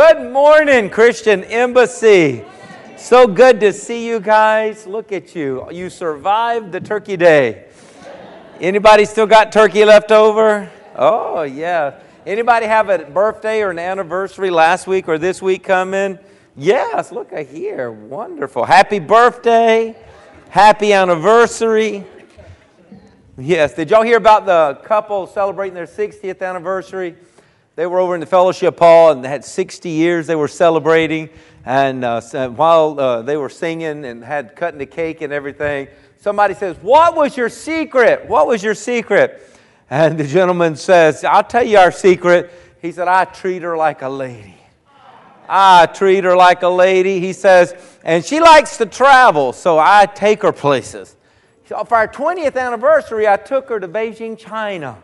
[0.00, 2.42] Good morning, Christian Embassy.
[2.96, 4.86] So good to see you guys.
[4.86, 5.70] Look at you.
[5.70, 7.66] You survived the turkey day.
[8.62, 10.72] Anybody still got turkey left over?
[10.96, 12.00] Oh, yeah.
[12.24, 16.18] Anybody have a birthday or an anniversary last week or this week coming?
[16.56, 17.92] Yes, look at here.
[17.92, 18.64] Wonderful.
[18.64, 19.94] Happy birthday.
[20.48, 22.06] Happy anniversary.
[23.36, 27.16] Yes, did y'all hear about the couple celebrating their 60th anniversary?
[27.80, 31.30] They were over in the fellowship hall and they had 60 years they were celebrating.
[31.64, 32.20] And uh,
[32.50, 37.16] while uh, they were singing and had cutting the cake and everything, somebody says, What
[37.16, 38.28] was your secret?
[38.28, 39.58] What was your secret?
[39.88, 42.52] And the gentleman says, I'll tell you our secret.
[42.82, 44.58] He said, I treat her like a lady.
[45.48, 47.18] I treat her like a lady.
[47.18, 51.16] He says, and she likes to travel, so I take her places.
[51.64, 55.02] So for our 20th anniversary, I took her to Beijing, China.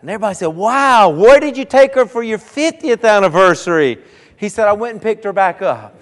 [0.00, 3.98] And everybody said, Wow, where did you take her for your 50th anniversary?
[4.36, 5.96] He said, I went and picked her back up.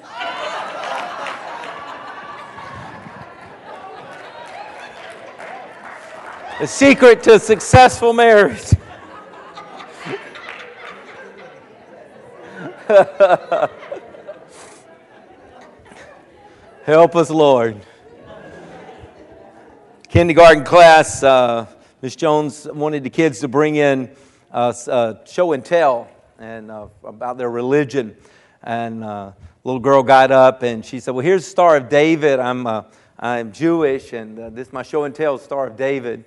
[6.60, 8.72] the secret to successful marriage.
[16.84, 17.80] Help us, Lord.
[20.08, 21.22] Kindergarten class.
[21.22, 21.66] Uh,
[22.00, 22.14] Ms.
[22.14, 24.08] Jones wanted the kids to bring in
[24.52, 26.06] uh, uh, show and tell
[26.38, 28.16] and uh, about their religion.
[28.62, 29.32] And a uh,
[29.64, 32.38] little girl got up and she said, "Well, here's the Star of David.
[32.38, 32.82] I'm uh,
[33.18, 36.24] I'm Jewish, and uh, this is my show and tell, Star of David."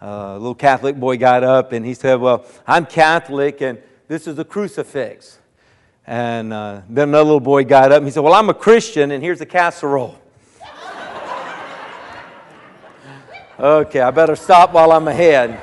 [0.00, 4.36] a little Catholic boy got up and he said, "Well, I'm Catholic, and this is
[4.36, 5.40] the crucifix."
[6.06, 9.20] And then another little boy got up and he said, "Well, I'm a Christian, and
[9.20, 10.16] here's a casserole."
[13.60, 15.60] Okay, I better stop while I'm ahead.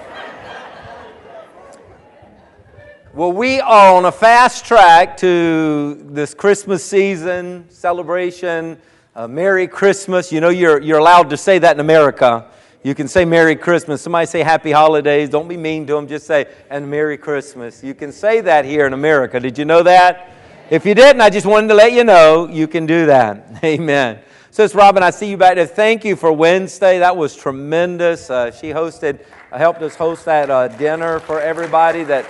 [3.14, 8.78] Well, we are on a fast track to this Christmas season celebration.
[9.16, 10.30] Uh, Merry Christmas.
[10.30, 12.52] You know, you're, you're allowed to say that in America.
[12.84, 14.02] You can say Merry Christmas.
[14.02, 15.30] Somebody say Happy Holidays.
[15.30, 16.06] Don't be mean to them.
[16.06, 17.81] Just say, and Merry Christmas.
[17.81, 19.40] You can say that here in America.
[19.40, 20.31] Did you know that?
[20.69, 23.59] If you didn't, I just wanted to let you know you can do that.
[23.64, 24.19] Amen.
[24.56, 25.68] Sister Robin, I see you back there.
[25.68, 27.00] Thank you for Wednesday.
[27.00, 28.30] That was tremendous.
[28.30, 29.20] Uh, she hosted,
[29.52, 32.06] uh, helped us host that uh, dinner for everybody.
[32.06, 32.26] That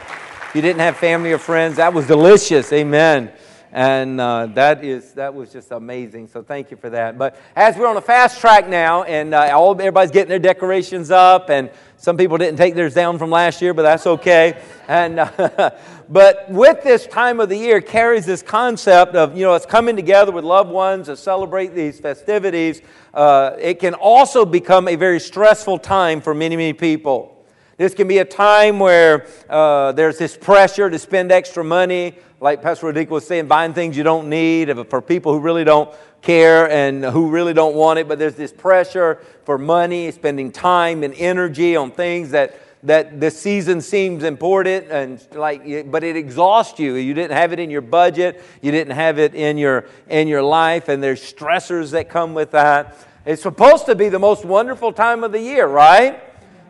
[0.56, 2.74] you didn't have family or friends, that was delicious.
[2.74, 3.32] Amen.
[3.76, 6.30] And uh, that is that was just amazing.
[6.30, 7.18] So thank you for that.
[7.18, 11.12] But as we're on a fast track now, and uh, all everybody's getting their decorations
[11.12, 14.62] up, and some people didn't take theirs down from last year, but that's okay.
[14.88, 15.72] And uh,
[16.10, 19.98] but with this time of the year carries this concept of you know it's coming
[19.98, 22.82] together with loved ones to celebrate these festivities.
[23.14, 27.35] Uh, it can also become a very stressful time for many many people.
[27.78, 32.62] This can be a time where uh, there's this pressure to spend extra money, like
[32.62, 36.70] Pastor Rodick was saying, buying things you don't need for people who really don't care
[36.70, 38.08] and who really don't want it.
[38.08, 43.32] But there's this pressure for money, spending time and energy on things that that the
[43.32, 46.96] season seems important and like but it exhausts you.
[46.96, 48.42] You didn't have it in your budget.
[48.62, 50.88] You didn't have it in your in your life.
[50.88, 52.96] And there's stressors that come with that.
[53.26, 56.22] It's supposed to be the most wonderful time of the year right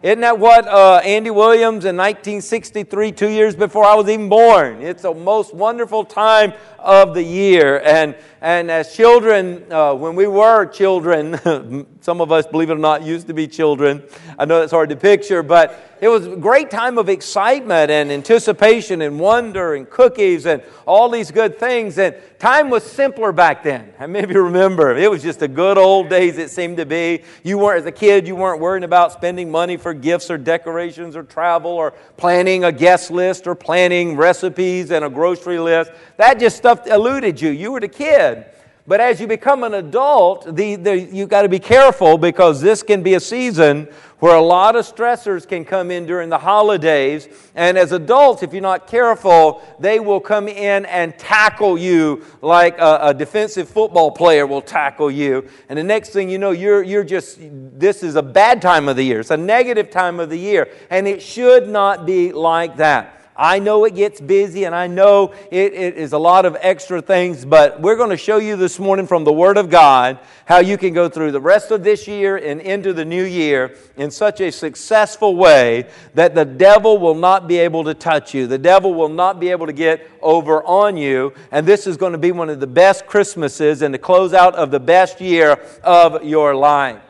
[0.06, 4.84] isn't that what uh, Andy Williams in 1963, two years before I was even born?
[4.84, 7.82] It's the most wonderful time of the year.
[7.84, 12.78] And, and as children, uh, when we were children, some of us, believe it or
[12.78, 14.04] not, used to be children.
[14.38, 18.11] I know that's hard to picture, but it was a great time of excitement and
[18.11, 21.97] anticipation and wonder and cookies and all these good things.
[21.97, 23.94] And time was simpler back then.
[24.00, 27.23] I maybe you remember it was just the good old days it seemed to be.
[27.44, 31.16] You weren't, as a kid, you weren't worrying about spending money for gifts or decorations
[31.16, 35.91] or travel or planning a guest list or planning recipes and a grocery list.
[36.17, 37.51] That just stuff eluded you.
[37.51, 38.45] You were the kid.
[38.88, 42.84] But as you become an adult, the, the, you got to be careful because this
[42.84, 43.88] can be a season
[44.19, 47.28] where a lot of stressors can come in during the holidays.
[47.56, 52.77] And as adults, if you're not careful, they will come in and tackle you like
[52.77, 55.50] a, a defensive football player will tackle you.
[55.68, 58.98] And the next thing you know, you're, you're just, this is a bad time of
[58.98, 59.21] the year.
[59.21, 60.69] It's a negative time of the year.
[60.92, 63.15] And it should not be like that.
[63.38, 67.02] I know it gets busy and I know it, it is a lot of extra
[67.02, 70.60] things, but we're going to show you this morning from the Word of God how
[70.60, 74.10] you can go through the rest of this year and into the new year in
[74.10, 78.48] such a successful way that the devil will not be able to touch you.
[78.48, 81.34] The devil will not be able to get over on you.
[81.52, 84.56] And this is going to be one of the best Christmases and the close out
[84.56, 87.02] of the best year of your life.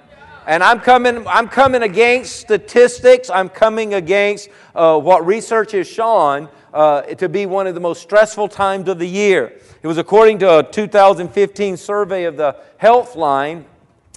[0.48, 3.32] And I'm coming, I'm coming against statistics.
[3.32, 8.04] I'm coming against uh, what research has shown uh, to be one of the most
[8.04, 9.60] stressful times of the year.
[9.82, 13.64] It was according to a 2015 survey of the Healthline,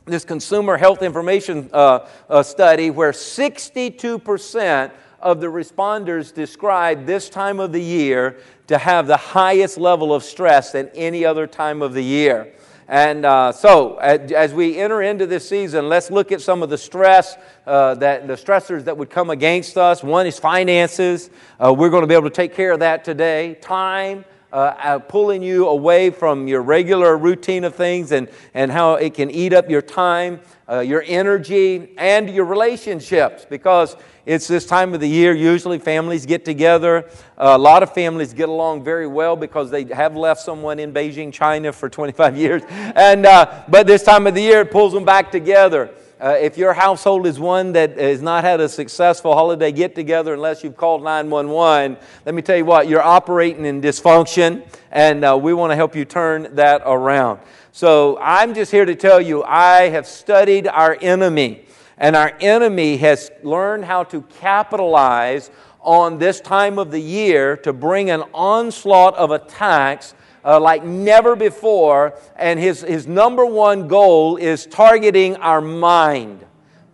[0.05, 4.91] this consumer health information uh, uh, study, where 62%
[5.21, 10.23] of the responders described this time of the year to have the highest level of
[10.23, 12.53] stress than any other time of the year.
[12.89, 16.79] And uh, so, as we enter into this season, let's look at some of the
[16.79, 17.37] stress
[17.67, 20.03] uh, that the stressors that would come against us.
[20.03, 21.29] One is finances.
[21.63, 23.55] Uh, we're going to be able to take care of that today.
[23.61, 24.25] Time.
[24.51, 29.13] Uh, uh, pulling you away from your regular routine of things and, and how it
[29.13, 33.47] can eat up your time, uh, your energy, and your relationships.
[33.49, 37.09] Because it's this time of the year, usually families get together.
[37.39, 40.93] Uh, a lot of families get along very well because they have left someone in
[40.93, 42.63] Beijing, China for 25 years.
[42.69, 45.91] And, uh, but this time of the year, it pulls them back together.
[46.21, 50.35] Uh, if your household is one that has not had a successful holiday get together
[50.35, 55.39] unless you've called 911, let me tell you what, you're operating in dysfunction, and uh,
[55.41, 57.39] we want to help you turn that around.
[57.73, 61.65] So I'm just here to tell you, I have studied our enemy.
[61.99, 65.51] And our enemy has learned how to capitalize
[65.81, 71.35] on this time of the year to bring an onslaught of attacks uh, like never
[71.35, 72.19] before.
[72.37, 76.45] And his, his number one goal is targeting our mind.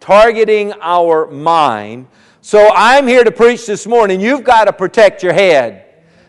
[0.01, 2.09] Targeting our mind.
[2.41, 4.21] So I'm here to preach this morning.
[4.21, 5.87] You've got to protect your head.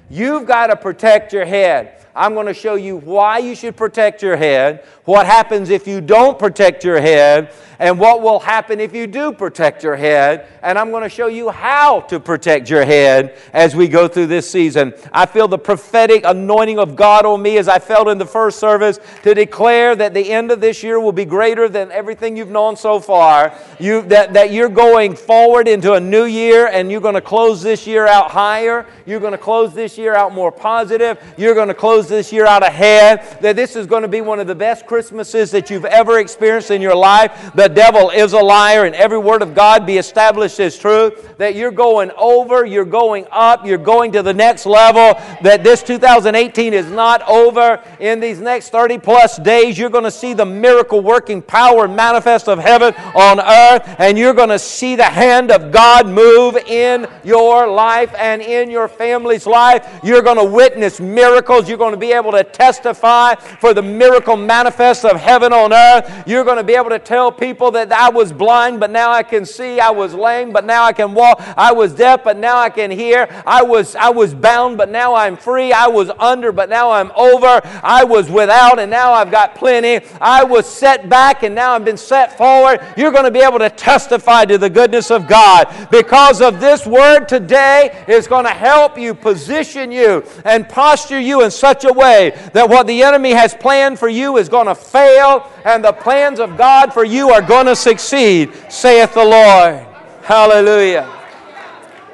[0.09, 2.05] You've got to protect your head.
[2.15, 6.00] I'm going to show you why you should protect your head, what happens if you
[6.00, 10.47] don't protect your head, and what will happen if you do protect your head.
[10.62, 14.27] And I'm going to show you how to protect your head as we go through
[14.27, 14.94] this season.
[15.12, 18.59] I feel the prophetic anointing of God on me as I felt in the first
[18.59, 22.50] service to declare that the end of this year will be greater than everything you've
[22.50, 23.53] known so far.
[23.79, 27.62] You, that, that you're going forward into a new year and you're going to close
[27.62, 28.85] this year out higher.
[29.06, 31.21] You're going to close this year out more positive.
[31.38, 33.38] You're going to close this year out ahead.
[33.42, 36.72] That this is going to be one of the best Christmases that you've ever experienced
[36.72, 37.52] in your life.
[37.56, 41.38] The devil is a liar and every word of God be established as truth.
[41.38, 45.19] That you're going over, you're going up, you're going to the next level.
[45.42, 47.81] That this 2018 is not over.
[48.00, 52.48] In these next 30 plus days, you're going to see the miracle working power manifest
[52.48, 57.08] of heaven on earth, and you're going to see the hand of God move in
[57.24, 60.00] your life and in your family's life.
[60.04, 61.68] You're going to witness miracles.
[61.68, 66.24] You're going to be able to testify for the miracle manifest of heaven on earth.
[66.27, 69.12] You're going to be able to tell people people that I was blind, but now
[69.12, 69.80] I can see.
[69.80, 71.42] I was lame, but now I can walk.
[71.56, 73.27] I was deaf, but now I can hear.
[73.45, 75.71] I was, I was bound, but now I'm free.
[75.71, 77.62] I was under, but now I'm over.
[77.81, 80.06] I was without, and now I've got plenty.
[80.19, 82.81] I was set back, and now I've been set forward.
[82.98, 86.86] You're going to be able to testify to the goodness of God because of this
[86.86, 91.94] word today is going to help you position you and posture you in such a
[91.94, 95.94] way that what the enemy has planned for you is going to fail, and the
[95.94, 99.86] plans of God for you are going to succeed, saith the Lord.
[100.24, 101.04] Hallelujah.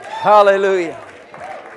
[0.03, 0.99] Hallelujah.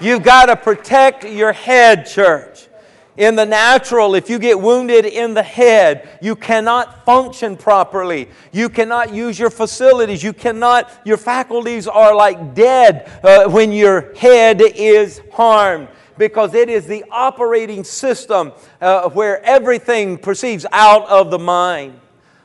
[0.00, 2.68] You've got to protect your head, church.
[3.16, 8.28] In the natural, if you get wounded in the head, you cannot function properly.
[8.50, 10.22] You cannot use your facilities.
[10.22, 15.88] You cannot, your faculties are like dead uh, when your head is harmed
[16.18, 22.00] because it is the operating system uh, where everything proceeds out of the mind.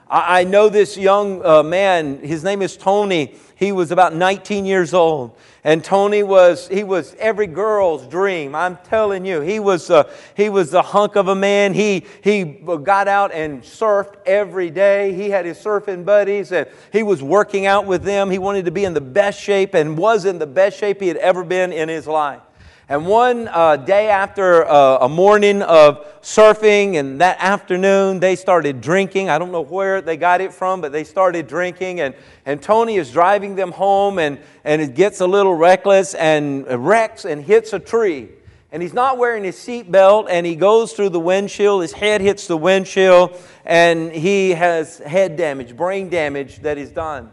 [0.09, 3.35] I, I know this young uh, man, his name is Tony.
[3.55, 5.37] He was about 19 years old.
[5.65, 8.55] And Tony was, he was every girl's dream.
[8.55, 11.73] I'm telling you, he was, uh, he was the hunk of a man.
[11.73, 15.13] He, he got out and surfed every day.
[15.13, 18.31] He had his surfing buddies and he was working out with them.
[18.31, 21.09] He wanted to be in the best shape and was in the best shape he
[21.09, 22.41] had ever been in his life.
[22.89, 28.81] And one uh, day after uh, a morning of surfing, and that afternoon they started
[28.81, 29.29] drinking.
[29.29, 31.99] I don't know where they got it from, but they started drinking.
[31.99, 32.15] And,
[32.47, 37.25] and Tony is driving them home, and, and it gets a little reckless and wrecks
[37.25, 38.29] and hits a tree.
[38.71, 41.83] And he's not wearing his seatbelt, and he goes through the windshield.
[41.83, 47.29] His head hits the windshield, and he has head damage, brain damage that is done.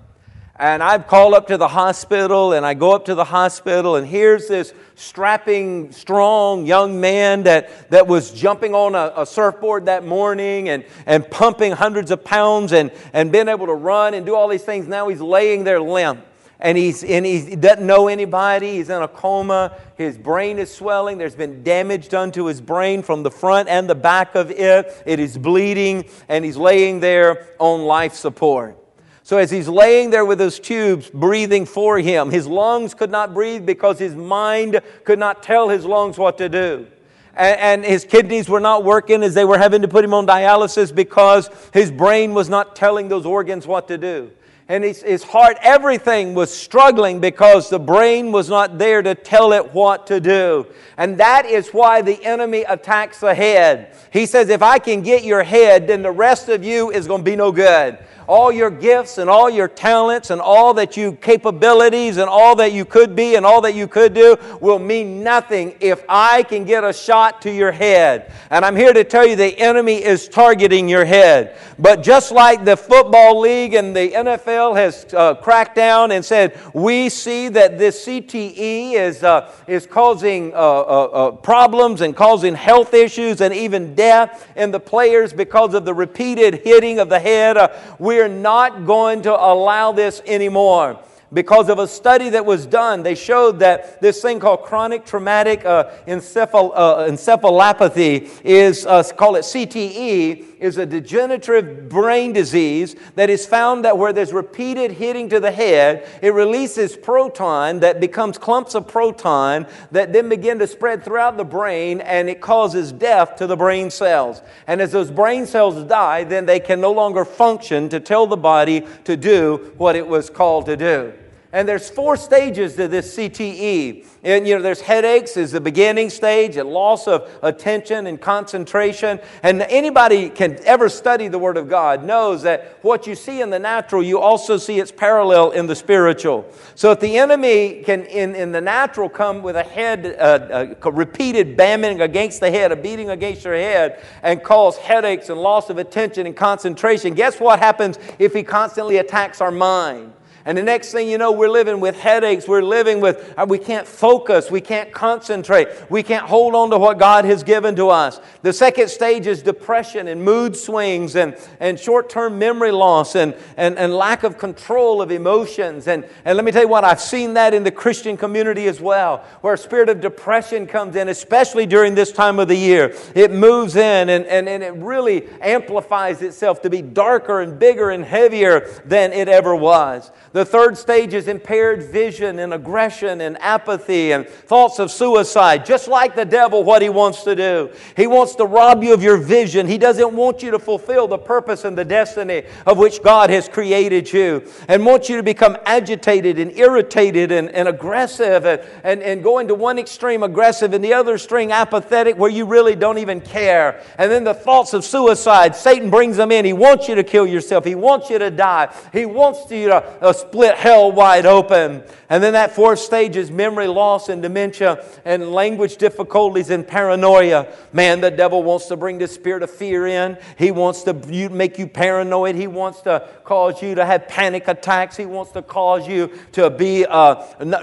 [0.59, 4.07] And I've called up to the hospital, and I go up to the hospital, and
[4.07, 10.07] here's this strapping, strong young man that, that was jumping on a, a, surfboard that
[10.07, 14.35] morning and, and pumping hundreds of pounds and, and being able to run and do
[14.35, 14.89] all these things.
[14.89, 16.25] Now he's laying there limp.
[16.59, 18.77] And, he's, and he doesn't know anybody.
[18.77, 19.77] He's in a coma.
[19.99, 21.19] His brain is swelling.
[21.19, 25.03] There's been damage done to his brain from the front and the back of it.
[25.05, 28.86] It is bleeding, and he's laying there on life support.
[29.27, 33.35] So, as he's laying there with those tubes breathing for him, his lungs could not
[33.35, 36.87] breathe because his mind could not tell his lungs what to do.
[37.35, 40.29] And, and his kidneys were not working as they were having to put him on
[40.29, 44.31] dialysis because his brain was not telling those organs what to do
[44.69, 49.53] and his, his heart, everything was struggling because the brain was not there to tell
[49.53, 50.67] it what to do.
[50.97, 53.95] And that is why the enemy attacks the head.
[54.13, 57.21] He says, if I can get your head, then the rest of you is going
[57.21, 61.13] to be no good all your gifts and all your talents and all that you
[61.13, 65.23] capabilities and all that you could be and all that you could do will mean
[65.23, 68.33] nothing if I can get a shot to your head.
[68.51, 71.57] And I'm here to tell you the enemy is targeting your head.
[71.79, 76.59] But just like the football league and the NFL has uh, cracked down and said,
[76.73, 82.55] we see that this CTE is, uh, is causing uh, uh, uh, problems and causing
[82.55, 87.21] health issues and even death in the players because of the repeated hitting of the
[87.21, 87.57] head.
[87.57, 87.69] Uh,
[87.99, 90.99] we we're not going to allow this anymore
[91.33, 93.03] because of a study that was done.
[93.03, 99.37] They showed that this thing called chronic traumatic uh, encephal, uh, encephalopathy is uh, call
[99.37, 105.29] it CTE is a degenerative brain disease that is found that where there's repeated hitting
[105.29, 110.67] to the head, it releases proton that becomes clumps of proton that then begin to
[110.67, 114.43] spread throughout the brain and it causes death to the brain cells.
[114.67, 118.37] And as those brain cells die, then they can no longer function to tell the
[118.37, 121.13] body to do what it was called to do.
[121.53, 124.05] And there's four stages to this CTE.
[124.25, 129.21] And you know, there's headaches is the beginning stage, a loss of attention and concentration.
[129.43, 133.51] And anybody can ever study the Word of God knows that what you see in
[133.51, 136.51] the natural, you also see its parallel in the spiritual.
[136.75, 141.57] So if the enemy can, in, in the natural, come with a head, a repeated
[141.57, 145.79] bamming against the head, a beating against your head, and cause headaches and loss of
[145.79, 150.13] attention and concentration, guess what happens if he constantly attacks our mind?
[150.47, 152.47] And the next thing you know, we're living with headaches.
[152.47, 154.49] We're living with, uh, we can't focus.
[154.49, 155.67] We can't concentrate.
[155.91, 158.21] We can't hold on to what God has given to us.
[158.43, 163.35] The second stage is depression and mood swings and, and short term memory loss and,
[163.57, 165.89] and, and lack of control of emotions.
[165.89, 168.81] And, and let me tell you what, I've seen that in the Christian community as
[168.81, 172.95] well, where a spirit of depression comes in, especially during this time of the year.
[173.17, 177.91] It moves in and, and, and it really amplifies itself to be darker and bigger
[177.91, 180.13] and heavier than it ever was.
[180.37, 185.89] The third stage is impaired vision and aggression and apathy and thoughts of suicide, just
[185.89, 187.71] like the devil, what he wants to do.
[187.97, 189.67] He wants to rob you of your vision.
[189.67, 193.49] He doesn't want you to fulfill the purpose and the destiny of which God has
[193.49, 199.03] created you and wants you to become agitated and irritated and, and aggressive and, and,
[199.03, 202.99] and going to one extreme aggressive and the other extreme apathetic where you really don't
[202.99, 203.83] even care.
[203.97, 206.45] And then the thoughts of suicide, Satan brings them in.
[206.45, 207.65] He wants you to kill yourself.
[207.65, 208.71] He wants you to die.
[208.93, 211.83] He wants you to uh, split hell wide open.
[212.09, 217.49] And then that fourth stage is memory loss and dementia and language difficulties and paranoia.
[217.73, 220.17] Man, the devil wants to bring the spirit of fear in.
[220.39, 220.95] He wants to
[221.31, 222.37] make you paranoid.
[222.37, 224.97] He wants to cause you to have panic attacks.
[224.97, 227.15] He wants to cause you to be uh,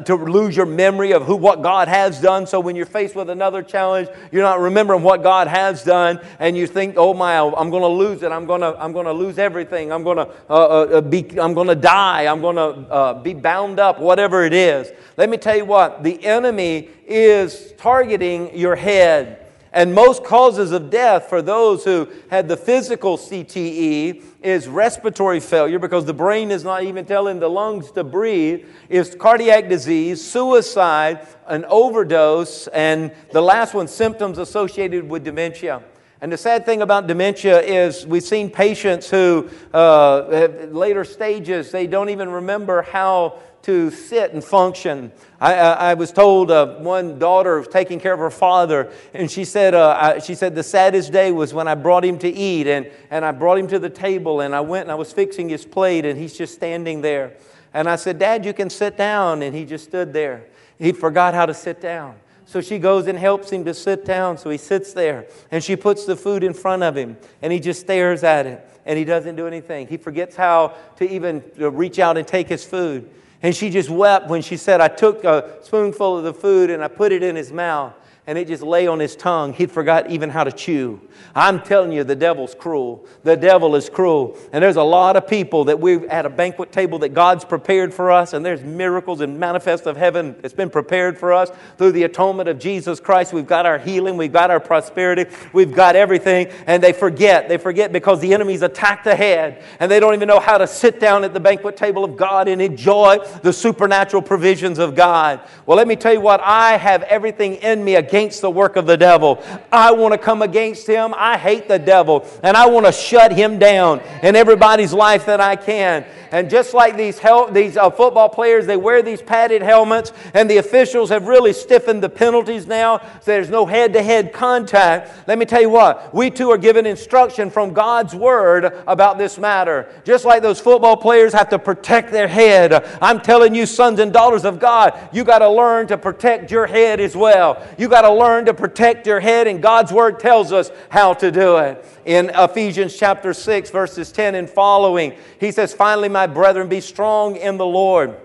[0.02, 2.46] to lose your memory of who what God has done.
[2.46, 6.58] So when you're faced with another challenge, you're not remembering what God has done, and
[6.58, 8.32] you think, "Oh my, I'm going to lose it.
[8.32, 9.92] I'm going to I'm going to lose everything.
[9.92, 12.26] I'm going to uh, uh, be I'm going to die.
[12.26, 14.00] I'm going to uh, be bound up.
[14.00, 19.38] Whatever it is." Let me tell you what the enemy is targeting your head.
[19.76, 25.80] And most causes of death for those who had the physical CTE is respiratory failure
[25.80, 31.26] because the brain is not even telling the lungs to breathe, is cardiac disease, suicide,
[31.48, 35.82] an overdose, and the last one, symptoms associated with dementia.
[36.24, 41.70] And the sad thing about dementia is we've seen patients who, uh, have later stages,
[41.70, 45.12] they don't even remember how to sit and function.
[45.42, 49.30] I, I, I was told uh, one daughter was taking care of her father, and
[49.30, 52.30] she said, uh, I, she said, the saddest day was when I brought him to
[52.30, 55.12] eat, and, and I brought him to the table, and I went and I was
[55.12, 57.34] fixing his plate, and he's just standing there.
[57.74, 59.42] And I said, Dad, you can sit down.
[59.42, 60.46] And he just stood there.
[60.80, 62.16] He forgot how to sit down.
[62.54, 64.38] So she goes and helps him to sit down.
[64.38, 67.60] So he sits there and she puts the food in front of him and he
[67.60, 69.88] just stares at it and he doesn't do anything.
[69.88, 73.10] He forgets how to even uh, reach out and take his food.
[73.42, 76.84] And she just wept when she said, I took a spoonful of the food and
[76.84, 77.96] I put it in his mouth.
[78.26, 79.54] And it just lay on his tongue.
[79.54, 81.02] He'd forgot even how to chew.
[81.36, 83.06] I'm telling you, the devil's cruel.
[83.24, 84.38] The devil is cruel.
[84.52, 87.94] And there's a lot of people that we've at a banquet table that God's prepared
[87.94, 91.92] for us, and there's miracles and manifest of heaven that's been prepared for us through
[91.92, 93.34] the atonement of Jesus Christ.
[93.34, 97.50] We've got our healing, we've got our prosperity, we've got everything, and they forget.
[97.50, 100.68] They forget because the enemy's attacked the head, and they don't even know how to
[100.68, 105.42] sit down at the banquet table of God and enjoy the supernatural provisions of God.
[105.66, 108.86] Well, let me tell you what, I have everything in me against the work of
[108.86, 109.44] the devil.
[109.72, 111.16] I want to come against him.
[111.18, 115.42] I hate the devil and I want to shut him down in everybody's life that
[115.42, 116.06] I can.
[116.34, 120.50] And just like these, hel- these uh, football players, they wear these padded helmets, and
[120.50, 125.28] the officials have really stiffened the penalties now, so there's no head to head contact.
[125.28, 129.38] Let me tell you what, we too are given instruction from God's word about this
[129.38, 129.88] matter.
[130.06, 134.12] Just like those football players have to protect their head, I'm telling you, sons and
[134.12, 137.64] daughters of God, you got to learn to protect your head as well.
[137.78, 141.30] You got to learn to protect your head, and God's word tells us how to
[141.30, 141.86] do it.
[142.06, 147.38] In Ephesians chapter 6, verses 10 and following, he says, Finally, my brethren, be strong
[147.38, 148.18] in the Lord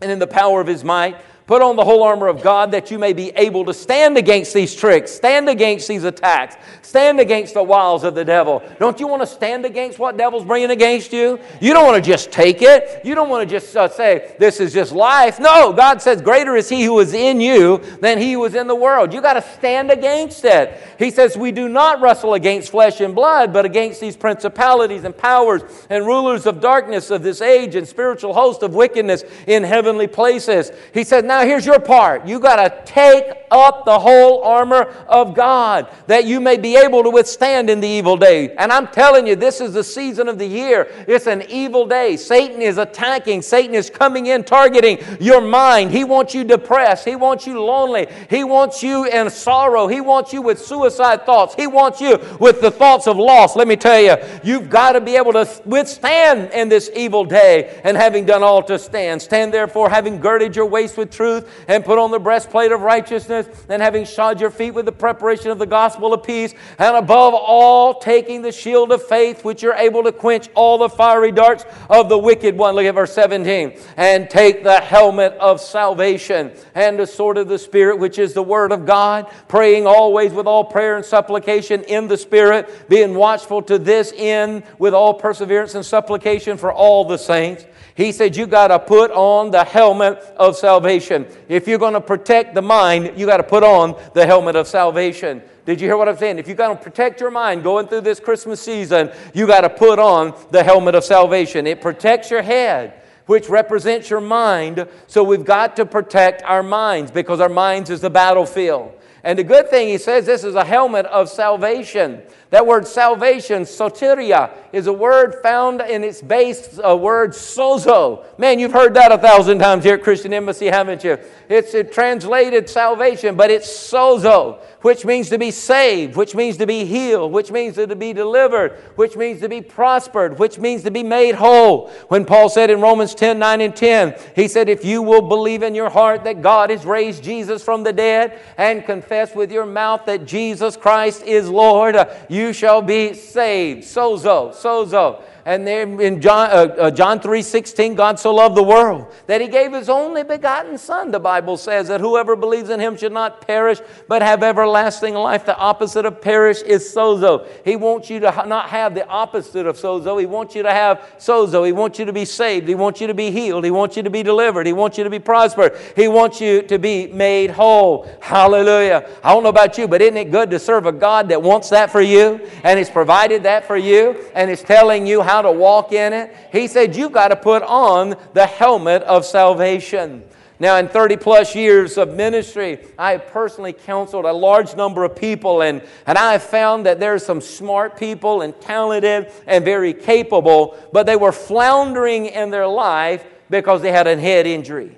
[0.00, 1.16] and in the power of his might.
[1.46, 4.54] Put on the whole armor of God that you may be able to stand against
[4.54, 8.62] these tricks, stand against these attacks, stand against the wiles of the devil.
[8.78, 11.38] Don't you want to stand against what devil's bringing against you?
[11.60, 13.04] You don't want to just take it.
[13.04, 15.38] You don't want to just uh, say, this is just life.
[15.38, 18.66] No, God says, greater is he who is in you than he who is in
[18.66, 19.12] the world.
[19.12, 20.80] You got to stand against it.
[20.98, 25.14] He says, we do not wrestle against flesh and blood, but against these principalities and
[25.14, 25.60] powers
[25.90, 30.70] and rulers of darkness of this age and spiritual host of wickedness in heavenly places.
[30.94, 32.28] He said, now here's your part.
[32.28, 37.02] You got to take up the whole armor of God that you may be able
[37.02, 38.54] to withstand in the evil day.
[38.54, 40.86] And I'm telling you, this is the season of the year.
[41.08, 42.16] It's an evil day.
[42.16, 45.90] Satan is attacking, Satan is coming in, targeting your mind.
[45.90, 50.32] He wants you depressed, he wants you lonely, he wants you in sorrow, he wants
[50.32, 53.56] you with suicide thoughts, he wants you with the thoughts of loss.
[53.56, 57.80] Let me tell you, you've got to be able to withstand in this evil day
[57.82, 59.20] and having done all to stand.
[59.20, 62.82] Stand therefore, having girded your waist with truth truth, and put on the breastplate of
[62.82, 66.96] righteousness, and having shod your feet with the preparation of the gospel of peace, and
[66.96, 71.32] above all, taking the shield of faith, which you're able to quench all the fiery
[71.32, 72.74] darts of the wicked one.
[72.74, 73.78] Look at verse 17.
[73.96, 78.42] And take the helmet of salvation and the sword of the Spirit, which is the
[78.42, 83.62] word of God, praying always with all prayer and supplication in the Spirit, being watchful
[83.62, 88.46] to this end with all perseverance and supplication for all the saints he said, You
[88.46, 91.26] got to put on the helmet of salvation.
[91.48, 94.66] If you're going to protect the mind, you got to put on the helmet of
[94.66, 95.42] salvation.
[95.64, 96.38] Did you hear what I'm saying?
[96.38, 99.70] If you're going to protect your mind going through this Christmas season, you got to
[99.70, 101.66] put on the helmet of salvation.
[101.66, 104.86] It protects your head which represents your mind.
[105.06, 108.92] So we've got to protect our minds because our minds is the battlefield.
[109.22, 112.20] And the good thing, he says, this is a helmet of salvation.
[112.54, 118.24] That word salvation, soteria, is a word found in its base, a word sozo.
[118.38, 121.18] Man, you've heard that a thousand times here at Christian Embassy, haven't you?
[121.48, 126.66] It's a translated salvation, but it's sozo, which means to be saved, which means to
[126.66, 130.92] be healed, which means to be delivered, which means to be prospered, which means to
[130.92, 131.88] be made whole.
[132.06, 135.64] When Paul said in Romans 10 9 and 10, he said, If you will believe
[135.64, 139.66] in your heart that God has raised Jesus from the dead and confess with your
[139.66, 141.96] mouth that Jesus Christ is Lord,
[142.28, 143.84] you shall be saved.
[143.84, 145.22] Sozo, sozo.
[145.46, 149.42] And there in John, uh, uh, John 3 16, God so loved the world that
[149.42, 153.12] he gave his only begotten Son, the Bible says, that whoever believes in him should
[153.12, 153.78] not perish
[154.08, 155.44] but have everlasting life.
[155.44, 157.46] The opposite of perish is sozo.
[157.62, 160.18] He wants you to not have the opposite of sozo.
[160.18, 161.66] He wants you to have sozo.
[161.66, 162.66] He wants you to be saved.
[162.66, 163.64] He wants you to be healed.
[163.64, 164.66] He wants you to be delivered.
[164.66, 165.76] He wants you to be prospered.
[165.94, 168.08] He wants you to be made whole.
[168.20, 169.10] Hallelujah.
[169.22, 171.68] I don't know about you, but isn't it good to serve a God that wants
[171.68, 175.42] that for you and He's provided that for you and is telling you how how
[175.42, 176.34] to walk in it.
[176.52, 180.22] He said, You've got to put on the helmet of salvation.
[180.60, 185.16] Now, in 30 plus years of ministry, I have personally counseled a large number of
[185.16, 189.64] people, and, and I have found that there are some smart people and talented and
[189.64, 194.96] very capable, but they were floundering in their life because they had a head injury.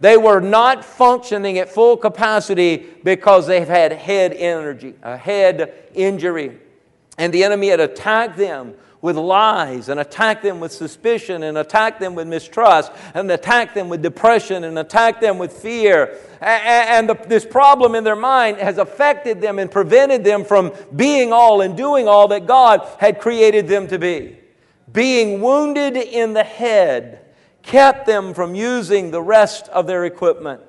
[0.00, 6.58] They were not functioning at full capacity because they've had head energy, a head injury.
[7.18, 12.00] And the enemy had attacked them with lies and attack them with suspicion and attack
[12.00, 16.18] them with mistrust and attack them with depression and attack them with fear.
[16.40, 21.60] And this problem in their mind has affected them and prevented them from being all
[21.60, 24.36] and doing all that God had created them to be.
[24.92, 27.24] Being wounded in the head
[27.62, 30.62] kept them from using the rest of their equipment.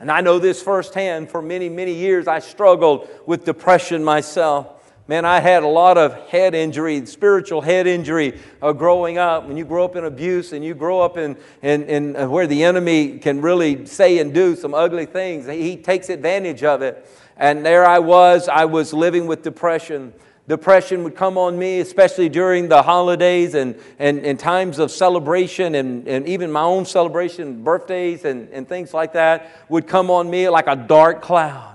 [0.00, 1.28] And I know this firsthand.
[1.30, 4.79] For many, many years, I struggled with depression myself.
[5.10, 9.44] Man, I had a lot of head injury, spiritual head injury uh, growing up.
[9.44, 12.46] When you grow up in abuse and you grow up in, in, in uh, where
[12.46, 17.10] the enemy can really say and do some ugly things, he takes advantage of it.
[17.36, 20.12] And there I was, I was living with depression.
[20.46, 25.74] Depression would come on me, especially during the holidays and, and, and times of celebration,
[25.74, 30.30] and, and even my own celebration, birthdays, and, and things like that would come on
[30.30, 31.69] me like a dark cloud.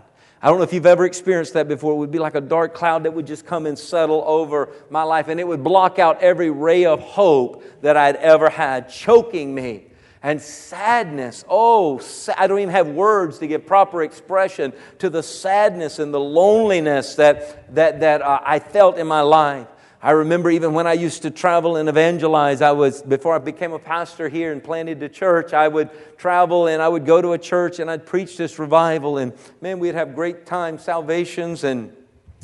[0.46, 1.94] I don't know if you've ever experienced that before.
[1.94, 5.02] It would be like a dark cloud that would just come and settle over my
[5.02, 9.56] life, and it would block out every ray of hope that I'd ever had, choking
[9.56, 9.88] me
[10.22, 11.44] and sadness.
[11.50, 12.00] Oh,
[12.38, 17.16] I don't even have words to give proper expression to the sadness and the loneliness
[17.16, 19.66] that, that, that uh, I felt in my life.
[20.06, 23.74] I remember even when I used to travel and evangelize, I was, before I became
[23.74, 27.32] a pastor here and planted a church, I would travel and I would go to
[27.32, 29.18] a church and I'd preach this revival.
[29.18, 31.92] And man, we'd have great time, salvations and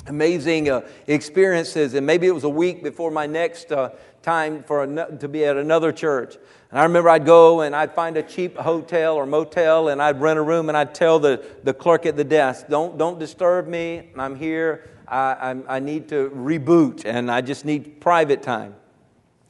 [0.07, 1.93] amazing uh, experiences.
[1.93, 3.91] And maybe it was a week before my next uh,
[4.23, 6.37] time for a, to be at another church.
[6.71, 10.19] And I remember I'd go and I'd find a cheap hotel or motel and I'd
[10.19, 13.67] rent a room and I'd tell the, the clerk at the desk, don't, don't disturb
[13.67, 14.09] me.
[14.17, 14.89] I'm here.
[15.11, 18.75] I, I, I need to reboot and I just need private time.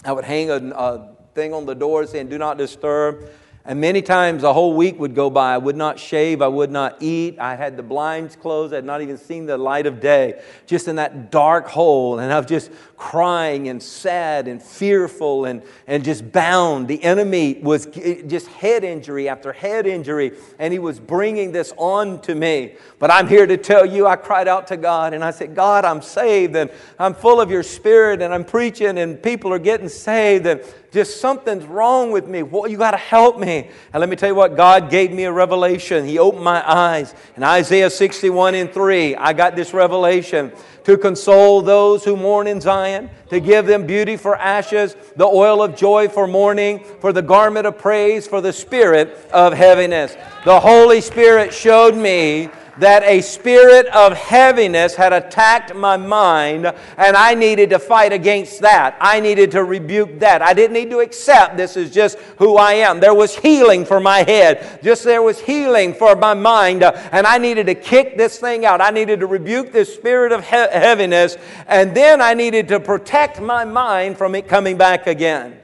[0.03, 3.29] I would hang a, a thing on the door saying, do not disturb.
[3.63, 5.53] And many times a whole week would go by.
[5.53, 6.41] I would not shave.
[6.41, 7.37] I would not eat.
[7.37, 8.73] I had the blinds closed.
[8.73, 10.41] I had not even seen the light of day.
[10.65, 12.17] Just in that dark hole.
[12.17, 12.71] And I've just
[13.01, 16.87] crying and sad and fearful and, and just bound.
[16.87, 20.33] The enemy was just head injury after head injury.
[20.59, 22.75] And he was bringing this on to me.
[22.99, 25.83] But I'm here to tell you, I cried out to God and I said, God,
[25.83, 29.89] I'm saved and I'm full of your spirit and I'm preaching and people are getting
[29.89, 30.45] saved.
[30.45, 30.61] And
[30.91, 32.43] just something's wrong with me.
[32.43, 33.69] Well, you got to help me.
[33.93, 36.05] And let me tell you what, God gave me a revelation.
[36.05, 37.15] He opened my eyes.
[37.35, 40.51] In Isaiah 61 and 3, I got this revelation
[40.83, 45.61] to console those who mourn in Zion, to give them beauty for ashes, the oil
[45.61, 50.15] of joy for mourning, for the garment of praise, for the spirit of heaviness.
[50.45, 52.49] The Holy Spirit showed me
[52.81, 56.65] that a spirit of heaviness had attacked my mind,
[56.97, 58.97] and I needed to fight against that.
[58.99, 60.41] I needed to rebuke that.
[60.41, 62.99] I didn't need to accept this is just who I am.
[62.99, 67.27] There was healing for my head, just there was healing for my mind, uh, and
[67.27, 68.81] I needed to kick this thing out.
[68.81, 73.39] I needed to rebuke this spirit of he- heaviness, and then I needed to protect
[73.39, 75.55] my mind from it coming back again.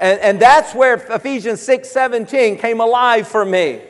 [0.00, 3.80] And, and that's where Ephesians 6 17 came alive for me.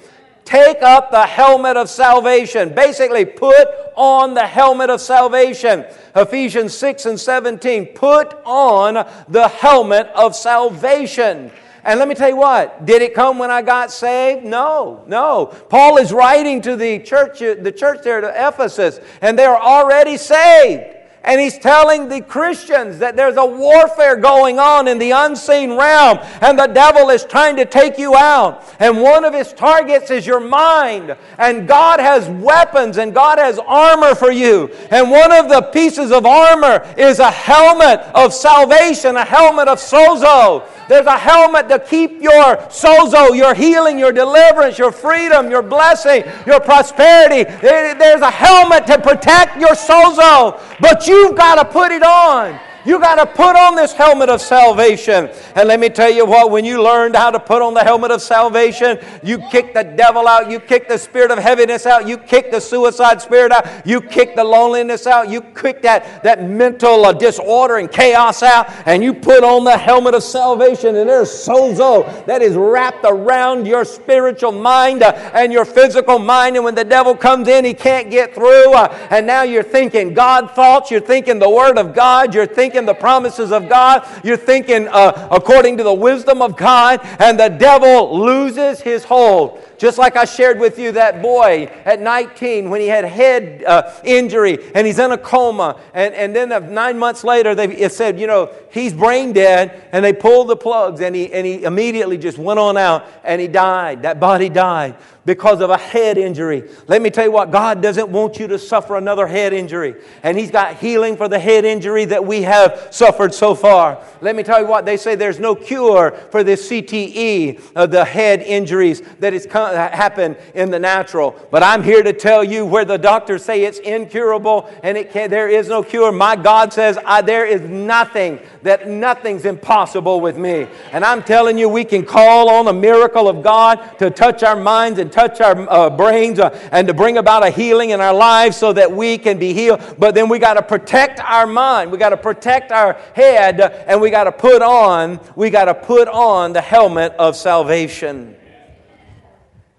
[0.49, 2.75] Take up the helmet of salvation.
[2.75, 5.85] Basically, put on the helmet of salvation.
[6.17, 7.89] Ephesians 6 and 17.
[7.89, 11.51] Put on the helmet of salvation.
[11.85, 14.43] And let me tell you what, did it come when I got saved?
[14.43, 15.55] No, no.
[15.69, 20.98] Paul is writing to the church, the church there to Ephesus, and they're already saved.
[21.29, 26.19] And he's telling the Christians that there's a warfare going on in the unseen realm,
[26.41, 28.65] and the devil is trying to take you out.
[28.79, 31.15] And one of his targets is your mind.
[31.37, 34.71] And God has weapons and God has armor for you.
[34.91, 39.79] And one of the pieces of armor is a helmet of salvation, a helmet of
[39.79, 40.67] sozo.
[40.89, 46.25] There's a helmet to keep your sozo, your healing, your deliverance, your freedom, your blessing,
[46.47, 47.45] your prosperity.
[47.61, 52.68] There's a helmet to protect your sozo, but you've got to put it on.
[52.85, 55.29] You got to put on this helmet of salvation.
[55.55, 58.11] And let me tell you what, when you learned how to put on the helmet
[58.11, 62.17] of salvation, you kick the devil out, you kick the spirit of heaviness out, you
[62.17, 67.05] kick the suicide spirit out, you kick the loneliness out, you kick that, that mental
[67.05, 70.97] uh, disorder and chaos out, and you put on the helmet of salvation.
[70.97, 76.57] And there's sozo that is wrapped around your spiritual mind uh, and your physical mind.
[76.57, 78.73] And when the devil comes in, he can't get through.
[78.73, 82.78] Uh, and now you're thinking God thoughts, you're thinking the Word of God, you're thinking
[82.79, 84.07] thinking the promises of God.
[84.25, 89.65] You're thinking uh, according to the wisdom of God, and the devil loses his hold.
[89.79, 93.93] Just like I shared with you that boy at 19 when he had head uh,
[94.03, 95.79] injury and he's in a coma.
[95.95, 99.89] And, and then nine months later, they said, you know, he's brain dead.
[99.93, 103.41] And they pulled the plugs and he, and he immediately just went on out and
[103.41, 104.03] he died.
[104.03, 104.97] That body died
[105.29, 106.69] because of a head injury.
[106.89, 109.95] Let me tell you what, God doesn't want you to suffer another head injury.
[110.25, 114.03] And He's got healing for the head injury that we have suffered so far.
[114.21, 118.05] Let me tell you what, they say there's no cure for this CTE, uh, the
[118.05, 121.37] head injuries that that is happen in the natural.
[121.51, 125.29] But I'm here to tell you where the doctors say it's incurable and it can,
[125.29, 126.11] there is no cure.
[126.13, 130.67] My God says there is nothing, that nothing's impossible with me.
[130.93, 134.57] And I'm telling you, we can call on the miracle of God to touch our
[134.57, 138.15] minds and touch our uh, brains uh, and to bring about a healing in our
[138.15, 139.97] lives so that we can be healed.
[139.99, 141.91] But then we got to protect our mind.
[141.91, 145.75] We got to protect our head and we got to put on, we got to
[145.75, 148.37] put on the helmet of salvation.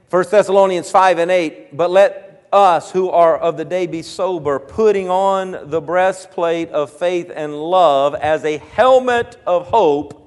[0.10, 4.60] 1 Thessalonians 5 and 8, but let us who are of the day be sober,
[4.60, 10.20] putting on the breastplate of faith and love as a helmet of hope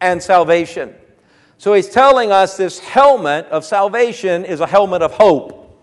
[0.00, 0.94] and salvation.
[1.62, 5.80] So he's telling us this helmet of salvation is a helmet of hope.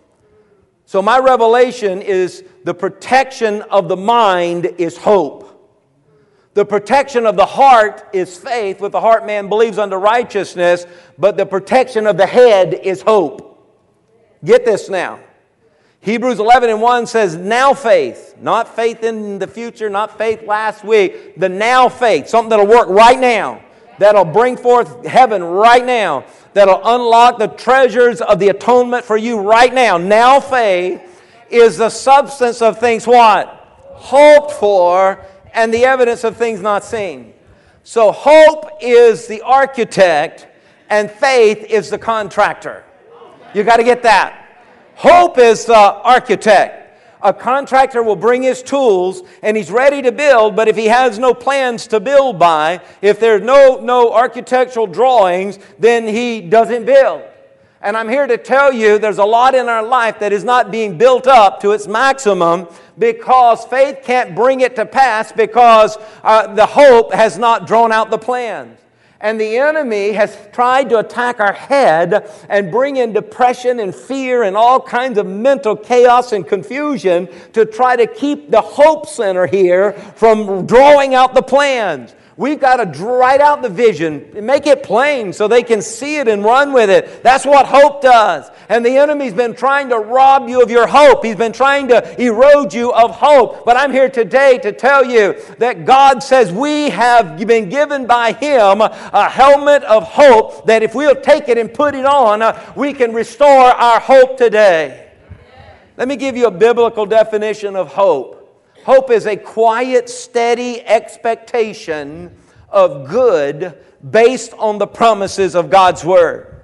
[0.85, 5.45] So my revelation is the protection of the mind is hope.
[6.53, 8.81] The protection of the heart is faith.
[8.81, 10.85] With the heart, man believes unto righteousness,
[11.17, 13.81] but the protection of the head is hope.
[14.43, 15.21] Get this now.
[16.01, 20.83] Hebrews 11 and 1 says, now faith, not faith in the future, not faith last
[20.83, 23.63] week, the now faith, something that'll work right now,
[23.99, 29.39] that'll bring forth heaven right now, that'll unlock the treasures of the atonement for you
[29.39, 29.97] right now.
[29.97, 31.01] Now faith
[31.49, 33.47] is the substance of things what?
[33.93, 37.33] Hoped for and the evidence of things not seen.
[37.83, 40.47] So hope is the architect
[40.89, 42.83] and faith is the contractor.
[43.53, 44.47] You got to get that.
[44.95, 46.78] Hope is the architect.
[47.21, 51.19] A contractor will bring his tools and he's ready to build, but if he has
[51.19, 57.23] no plans to build by, if there's no, no architectural drawings, then he doesn't build.
[57.81, 60.71] And I'm here to tell you there's a lot in our life that is not
[60.71, 66.53] being built up to its maximum because faith can't bring it to pass because uh,
[66.53, 68.77] the hope has not drawn out the plans.
[69.21, 74.43] And the enemy has tried to attack our head and bring in depression and fear
[74.43, 79.45] and all kinds of mental chaos and confusion to try to keep the hope center
[79.45, 82.15] here from drawing out the plans.
[82.39, 86.19] We've got to write out the vision, and make it plain so they can see
[86.19, 87.21] it and run with it.
[87.21, 88.49] That's what hope does.
[88.69, 91.25] And the enemy's been trying to rob you of your hope.
[91.25, 93.65] He's been trying to erode you of hope.
[93.65, 98.31] But I'm here today to tell you that God says we have been given by
[98.31, 102.71] Him a helmet of hope that if we'll take it and put it on, uh,
[102.73, 105.11] we can restore our hope today.
[105.97, 108.38] Let me give you a biblical definition of hope.
[108.89, 112.35] Hope is a quiet, steady expectation
[112.69, 113.77] of good
[114.09, 116.63] based on the promises of God's Word.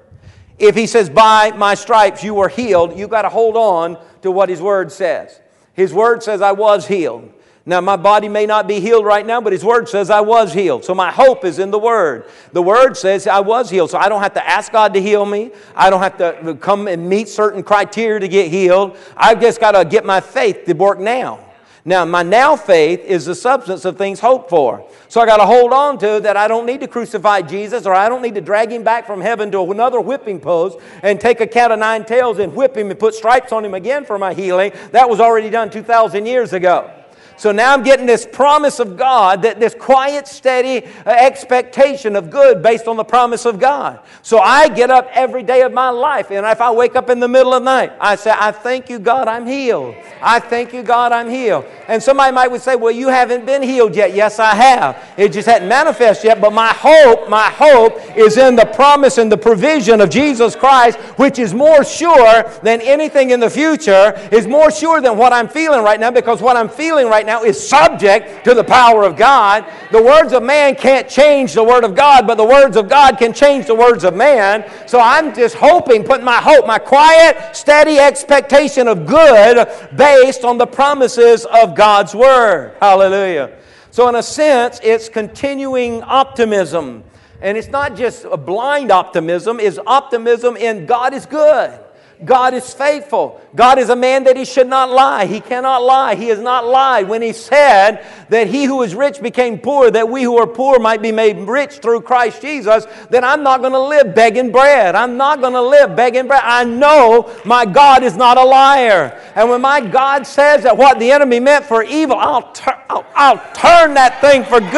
[0.58, 4.32] If He says, By my stripes you were healed, you've got to hold on to
[4.32, 5.40] what His Word says.
[5.74, 7.32] His Word says, I was healed.
[7.64, 10.52] Now, my body may not be healed right now, but His Word says I was
[10.52, 10.84] healed.
[10.84, 12.26] So my hope is in the Word.
[12.54, 13.92] The Word says I was healed.
[13.92, 15.52] So I don't have to ask God to heal me.
[15.76, 18.98] I don't have to come and meet certain criteria to get healed.
[19.16, 21.46] I've just got to get my faith to work now.
[21.88, 24.84] Now, my now faith is the substance of things hoped for.
[25.08, 27.94] So I got to hold on to that I don't need to crucify Jesus or
[27.94, 31.42] I don't need to drag him back from heaven to another whipping post and take
[31.42, 34.18] a cat of nine tails and whip him and put stripes on him again for
[34.18, 34.72] my healing.
[34.94, 36.92] That was already done 2,000 years ago.
[37.38, 42.30] So now I'm getting this promise of God, that this quiet, steady uh, expectation of
[42.30, 44.00] good based on the promise of God.
[44.22, 47.20] So I get up every day of my life, and if I wake up in
[47.20, 49.96] the middle of the night, I say, I thank you, God, I'm healed.
[50.22, 51.66] I thank you, God, I'm healed.
[51.88, 54.14] And somebody might would say, Well, you haven't been healed yet.
[54.14, 54.98] Yes, I have.
[55.18, 56.42] It just hadn't manifested yet.
[56.42, 60.98] But my hope, my hope is in the promise and the provision of Jesus Christ,
[61.18, 65.48] which is more sure than anything in the future, is more sure than what I'm
[65.48, 69.16] feeling right now, because what I'm feeling right now is subject to the power of
[69.16, 69.66] God.
[69.92, 73.18] The words of man can't change the word of God, but the words of God
[73.18, 74.70] can change the words of man.
[74.88, 80.58] So I'm just hoping, putting my hope, my quiet, steady expectation of good based on
[80.58, 82.76] the promises of God's word.
[82.80, 83.58] Hallelujah.
[83.92, 87.06] So, in a sense, it's continuing optimism.
[87.42, 91.80] And it's not just a blind optimism, it's optimism in God is good.
[92.26, 93.40] God is faithful.
[93.56, 95.26] God is a man that he should not lie.
[95.26, 96.16] He cannot lie.
[96.16, 100.10] He has not lied when he said that he who is rich became poor, that
[100.10, 102.86] we who are poor might be made rich through Christ Jesus.
[103.10, 104.96] Then I'm not going to live begging bread.
[104.96, 106.42] I'm not going to live begging bread.
[106.44, 109.22] I know my God is not a liar.
[109.36, 113.06] And when my God says that what the enemy meant for evil, I'll, tur- I'll,
[113.16, 114.72] I'll turn that thing for good.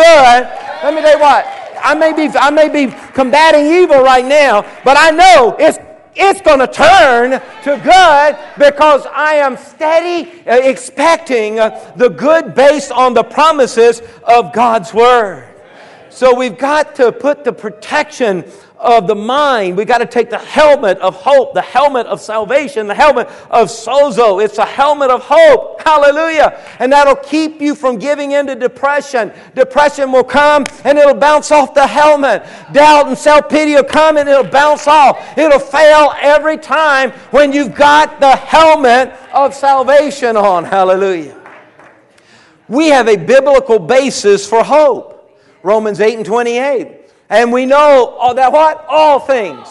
[0.84, 1.46] Let me tell you what.
[1.80, 5.78] I may be I may be combating evil right now, but I know it's
[6.18, 12.56] it's going to turn to good because I am steady uh, expecting uh, the good
[12.56, 15.48] based on the promises of God's Word.
[16.10, 18.44] So we've got to put the protection
[18.80, 19.76] of the mind.
[19.76, 23.70] We got to take the helmet of hope, the helmet of salvation, the helmet of
[23.70, 24.44] sozo.
[24.44, 25.82] It's a helmet of hope.
[25.82, 26.60] Hallelujah.
[26.80, 29.32] And that'll keep you from giving into depression.
[29.56, 32.46] Depression will come and it'll bounce off the helmet.
[32.72, 35.38] Doubt and self pity will come and it'll bounce off.
[35.38, 40.64] It'll fail every time when you've got the helmet of salvation on.
[40.64, 41.36] Hallelujah.
[42.68, 45.14] We have a biblical basis for hope.
[45.64, 46.97] Romans 8 and 28.
[47.30, 48.86] And we know all that what?
[48.88, 49.68] All things.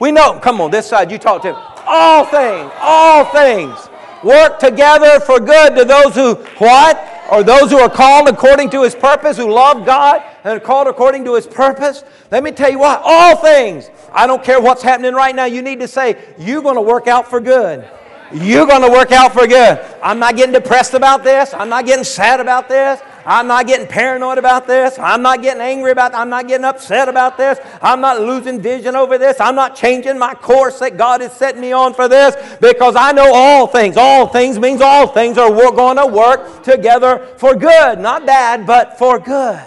[0.00, 1.62] We know, come on, this side, you talk to him.
[1.86, 3.88] All things, all things
[4.22, 7.12] work together for good to those who, what?
[7.30, 10.86] Or those who are called according to his purpose, who love God and are called
[10.86, 12.04] according to his purpose.
[12.30, 13.90] Let me tell you what, all things.
[14.12, 15.44] I don't care what's happening right now.
[15.44, 17.88] You need to say, you're going to work out for good.
[18.32, 19.84] You're going to work out for good.
[20.02, 21.54] I'm not getting depressed about this.
[21.54, 23.00] I'm not getting sad about this.
[23.26, 25.00] I'm not getting paranoid about this.
[25.00, 27.58] I'm not getting angry about I'm not getting upset about this.
[27.82, 29.40] I'm not losing vision over this.
[29.40, 33.10] I'm not changing my course that God has set me on for this because I
[33.10, 33.96] know all things.
[33.96, 37.98] All things means all things are going to work together for good.
[37.98, 39.60] Not bad, but for good.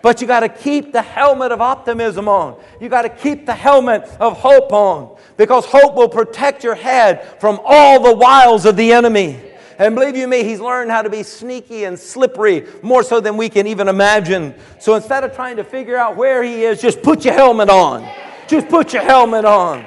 [0.00, 2.60] But you got to keep the helmet of optimism on.
[2.80, 7.40] You got to keep the helmet of hope on because hope will protect your head
[7.40, 9.40] from all the wiles of the enemy.
[9.82, 13.36] And believe you me, he's learned how to be sneaky and slippery more so than
[13.36, 14.54] we can even imagine.
[14.78, 18.08] So instead of trying to figure out where he is, just put your helmet on.
[18.46, 19.84] Just put your helmet on.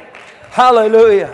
[0.49, 1.33] Hallelujah.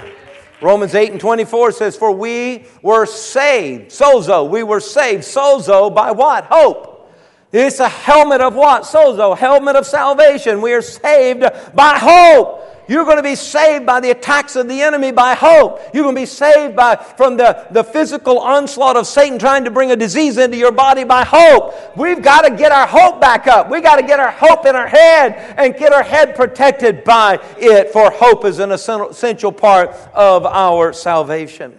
[0.62, 6.12] Romans 8 and 24 says, For we were saved, sozo, we were saved, sozo, by
[6.12, 6.46] what?
[6.46, 7.12] Hope.
[7.52, 8.84] It's a helmet of what?
[8.84, 10.62] Sozo, helmet of salvation.
[10.62, 11.44] We are saved
[11.74, 12.71] by hope.
[12.88, 15.80] You're going to be saved by the attacks of the enemy by hope.
[15.94, 19.72] You're going to be saved by, from the, the physical onslaught of Satan trying to
[19.72, 21.96] bring a disease into your body by hope.
[21.96, 23.70] We've got to get our hope back up.
[23.70, 27.40] We've got to get our hope in our head and get our head protected by
[27.58, 31.78] it, for hope is an essential part of our salvation.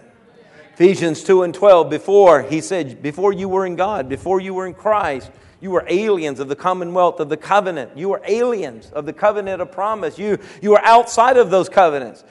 [0.73, 4.65] Ephesians 2 and 12, before, he said, before you were in God, before you were
[4.65, 5.29] in Christ,
[5.63, 7.97] you were aliens of the commonwealth of the covenant.
[7.97, 10.19] You were aliens of the covenant of promise.
[10.19, 12.25] You, you were outside of those covenants.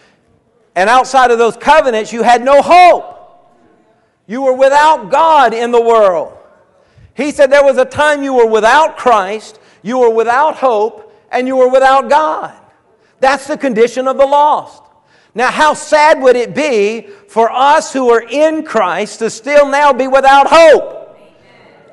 [0.74, 3.48] And outside of those covenants, you had no hope.
[4.26, 6.36] You were without God in the world.
[7.14, 11.48] He said there was a time you were without Christ, you were without hope, and
[11.48, 12.54] you were without God.
[13.20, 14.82] That's the condition of the lost.
[15.34, 19.94] Now, how sad would it be for us who are in Christ to still now
[19.94, 21.01] be without hope?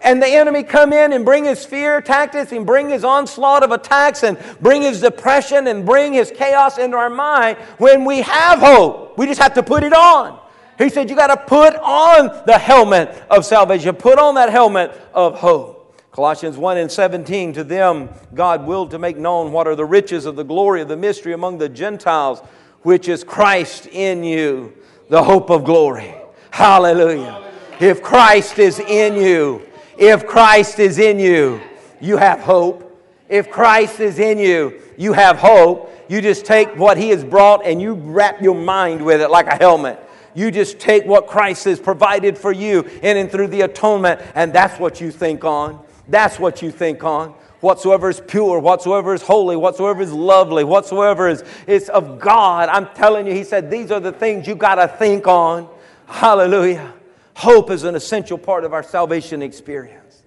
[0.03, 3.71] And the enemy come in and bring his fear tactics and bring his onslaught of
[3.71, 8.59] attacks and bring his depression and bring his chaos into our mind when we have
[8.59, 9.17] hope.
[9.17, 10.39] We just have to put it on.
[10.77, 14.91] He said, You got to put on the helmet of salvation, put on that helmet
[15.13, 15.75] of hope.
[16.11, 20.25] Colossians 1 and 17, to them God willed to make known what are the riches
[20.25, 22.41] of the glory of the mystery among the Gentiles,
[22.81, 24.73] which is Christ in you,
[25.09, 26.15] the hope of glory.
[26.51, 27.45] Hallelujah.
[27.79, 29.68] If Christ is in you,
[29.99, 31.61] if Christ is in you,
[31.99, 32.85] you have hope.
[33.27, 35.93] If Christ is in you, you have hope.
[36.07, 39.47] You just take what He has brought and you wrap your mind with it like
[39.47, 39.99] a helmet.
[40.33, 44.53] You just take what Christ has provided for you in and through the atonement, and
[44.53, 45.83] that's what you think on.
[46.07, 47.31] That's what you think on.
[47.59, 52.69] Whatsoever is pure, whatsoever is holy, whatsoever is lovely, whatsoever is, is of God.
[52.69, 55.67] I'm telling you, He said, these are the things you got to think on.
[56.07, 56.93] Hallelujah.
[57.39, 60.23] Hope is an essential part of our salvation experience.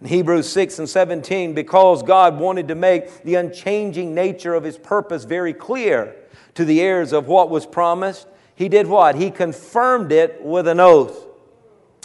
[0.00, 4.78] In Hebrews 6 and 17, because God wanted to make the unchanging nature of his
[4.78, 6.16] purpose very clear
[6.54, 9.16] to the heirs of what was promised, he did what?
[9.16, 11.26] He confirmed it with an oath.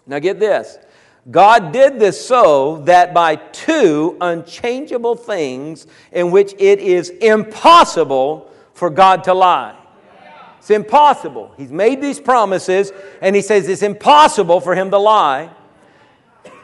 [0.05, 0.77] Now get this.
[1.29, 8.89] God did this so that by two unchangeable things in which it is impossible for
[8.89, 9.80] God to lie.
[10.61, 11.51] It's impossible.
[11.57, 15.49] He's made these promises, and he says it's impossible for him to lie.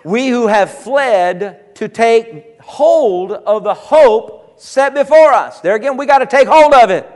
[0.04, 5.62] We who have fled to take hold of the hope set before us.
[5.62, 7.10] There again, we got to take hold of it.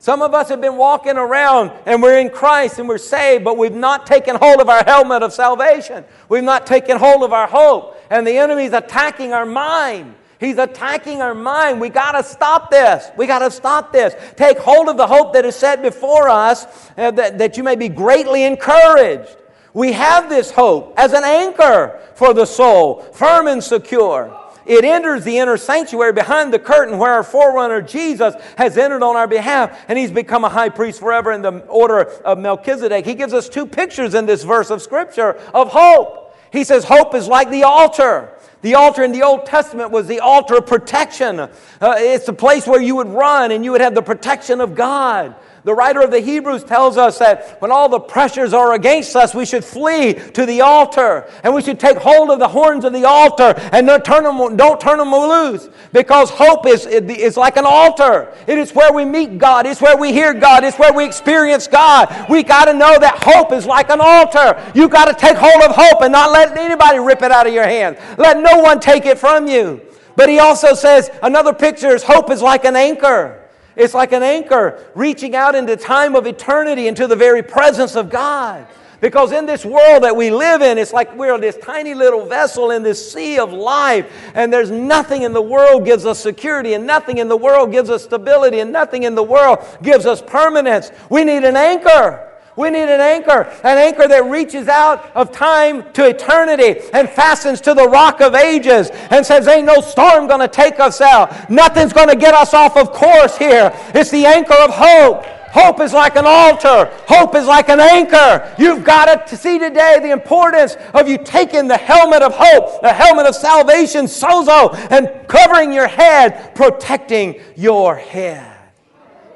[0.00, 3.56] Some of us have been walking around and we're in Christ and we're saved, but
[3.56, 6.04] we've not taken hold of our helmet of salvation.
[6.28, 7.96] We've not taken hold of our hope.
[8.10, 10.16] And the enemy's attacking our mind.
[10.42, 11.80] He's attacking our mind.
[11.80, 13.10] We got to stop this.
[13.16, 14.14] We got to stop this.
[14.34, 17.76] Take hold of the hope that is set before us uh, that, that you may
[17.76, 19.36] be greatly encouraged.
[19.72, 24.36] We have this hope as an anchor for the soul, firm and secure.
[24.66, 29.16] It enters the inner sanctuary behind the curtain where our forerunner Jesus has entered on
[29.16, 33.04] our behalf, and he's become a high priest forever in the order of Melchizedek.
[33.04, 36.31] He gives us two pictures in this verse of Scripture of hope.
[36.52, 38.30] He says, Hope is like the altar.
[38.60, 41.40] The altar in the Old Testament was the altar of protection.
[41.40, 41.48] Uh,
[41.80, 45.34] it's the place where you would run and you would have the protection of God.
[45.64, 49.32] The writer of the Hebrews tells us that when all the pressures are against us,
[49.32, 52.92] we should flee to the altar and we should take hold of the horns of
[52.92, 57.56] the altar and don't turn them, don't turn them loose because hope is, is like
[57.56, 58.34] an altar.
[58.48, 61.68] It is where we meet God, it's where we hear God, it's where we experience
[61.68, 62.28] God.
[62.28, 64.60] We got to know that hope is like an altar.
[64.74, 67.54] You got to take hold of hope and not let anybody rip it out of
[67.54, 67.98] your hand.
[68.18, 69.80] Let no one take it from you.
[70.16, 73.41] But he also says another picture is hope is like an anchor.
[73.76, 78.10] It's like an anchor reaching out into time of eternity into the very presence of
[78.10, 78.66] God.
[79.00, 82.70] Because in this world that we live in, it's like we're this tiny little vessel
[82.70, 86.86] in this sea of life, and there's nothing in the world gives us security, and
[86.86, 90.92] nothing in the world gives us stability, and nothing in the world gives us permanence.
[91.10, 92.31] We need an anchor.
[92.54, 97.62] We need an anchor, an anchor that reaches out of time to eternity and fastens
[97.62, 101.50] to the rock of ages and says, Ain't no storm going to take us out.
[101.50, 103.72] Nothing's going to get us off of course here.
[103.94, 105.24] It's the anchor of hope.
[105.52, 106.90] Hope is like an altar.
[107.06, 108.54] Hope is like an anchor.
[108.58, 112.92] You've got to see today the importance of you taking the helmet of hope, the
[112.92, 118.56] helmet of salvation, sozo, and covering your head, protecting your head.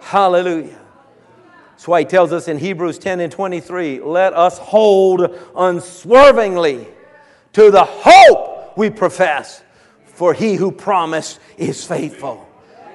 [0.00, 0.85] Hallelujah.
[1.86, 6.84] That's why he tells us in Hebrews 10 and 23 let us hold unswervingly
[7.52, 9.62] to the hope we profess,
[10.04, 12.50] for he who promised is faithful.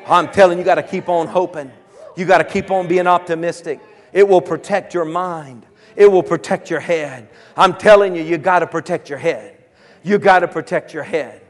[0.06, 1.72] I'm telling you, you got to keep on hoping.
[2.18, 3.80] You got to keep on being optimistic.
[4.12, 5.66] It will protect your mind,
[5.96, 7.30] it will protect your head.
[7.56, 9.58] I'm telling you, you got to protect your head.
[10.04, 11.42] You got to protect your head.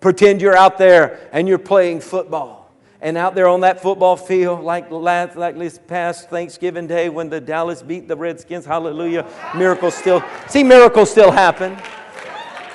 [0.00, 2.59] Pretend you're out there and you're playing football
[3.02, 7.30] and out there on that football field, like last, like this past Thanksgiving Day when
[7.30, 9.26] the Dallas beat the Redskins, hallelujah,
[9.56, 11.78] miracles still, see, miracles still happen.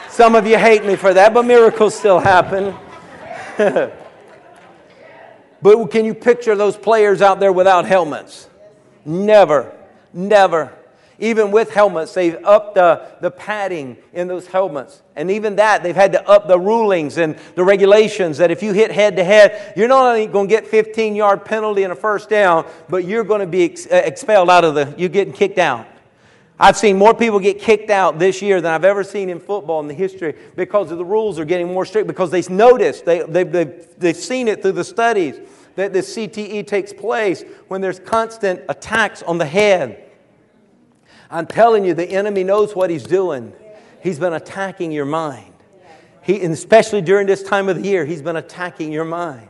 [0.09, 2.75] Some of you hate me for that, but miracles still happen.
[5.61, 8.49] but can you picture those players out there without helmets?
[9.03, 9.75] Never,
[10.13, 10.73] never.
[11.19, 15.01] Even with helmets, they've upped the, the padding in those helmets.
[15.15, 18.73] And even that, they've had to up the rulings and the regulations that if you
[18.73, 21.95] hit head to head, you're not only going to get 15 yard penalty and a
[21.95, 25.33] first down, but you're going to be ex- uh, expelled out of the, you're getting
[25.33, 25.87] kicked out.
[26.57, 29.81] I've seen more people get kicked out this year than I've ever seen in football
[29.81, 33.23] in the history because of the rules are getting more strict because they've noticed, they,
[33.23, 35.39] they've, they've, they've seen it through the studies
[35.75, 40.04] that this CTE takes place when there's constant attacks on the head.
[41.29, 43.53] I'm telling you, the enemy knows what he's doing.
[44.01, 45.53] He's been attacking your mind.
[46.21, 49.47] He, and especially during this time of the year, he's been attacking your mind.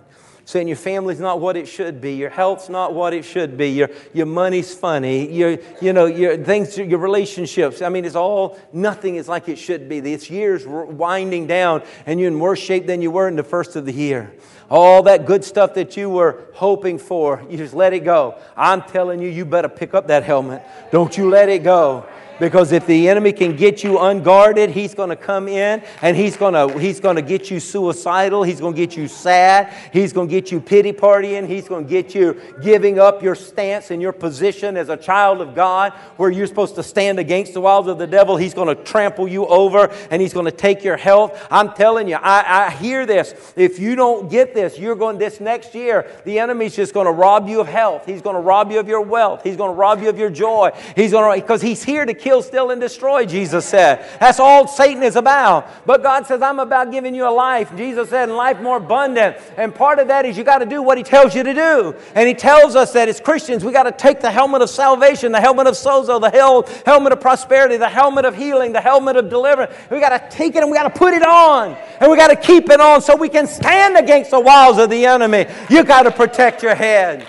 [0.48, 3.72] Saying your family's not what it should be, your health's not what it should be,
[3.72, 7.82] your, your money's funny, your, you know, your things, your relationships.
[7.82, 10.02] I mean, it's all, nothing is like it should be.
[10.02, 13.76] This year's winding down, and you're in worse shape than you were in the first
[13.76, 14.32] of the year.
[14.70, 18.40] All that good stuff that you were hoping for, you just let it go.
[18.56, 20.62] I'm telling you, you better pick up that helmet.
[20.92, 22.06] Don't you let it go.
[22.40, 26.36] Because if the enemy can get you unguarded, he's going to come in and he's
[26.36, 28.44] going to, he's going to get you suicidal.
[28.44, 29.74] He's going to get you sad.
[29.94, 31.48] He's going to get you pity partying.
[31.48, 35.42] He's going to get you giving up your stance and your position as a child
[35.42, 38.36] of God where you're supposed to stand against the wiles of the devil.
[38.36, 41.48] He's going to trample you over and he's going to take your health.
[41.50, 43.54] I'm telling you, I, I hear this.
[43.56, 47.12] If you don't get this, you're going this next year, the enemy's just going to
[47.12, 48.06] rob you of health.
[48.06, 49.44] He's going to rob you of your wealth.
[49.44, 50.72] He's going to rob you of your joy.
[50.96, 54.04] He's going to, because he's here to kill, steal, and destroy, Jesus said.
[54.20, 55.86] That's all Satan is about.
[55.86, 57.72] But God says, I'm about giving you a life.
[57.78, 59.38] Jesus said, and life more abundant.
[59.58, 61.96] And part of that is you got to do what He tells you to do.
[62.16, 65.32] And He tells us that as Christians, we got to take the helmet of salvation,
[65.32, 69.18] the helmet of sozo, the hel- helmet of prosperity, the helmet of healing, the helmet
[69.18, 69.72] of deliverance.
[69.92, 71.78] We got to take it and we got to put it on.
[72.00, 74.90] And we got to keep it on so we can stand against the wiles of
[74.90, 75.46] the enemy.
[75.70, 77.28] You got to protect your head.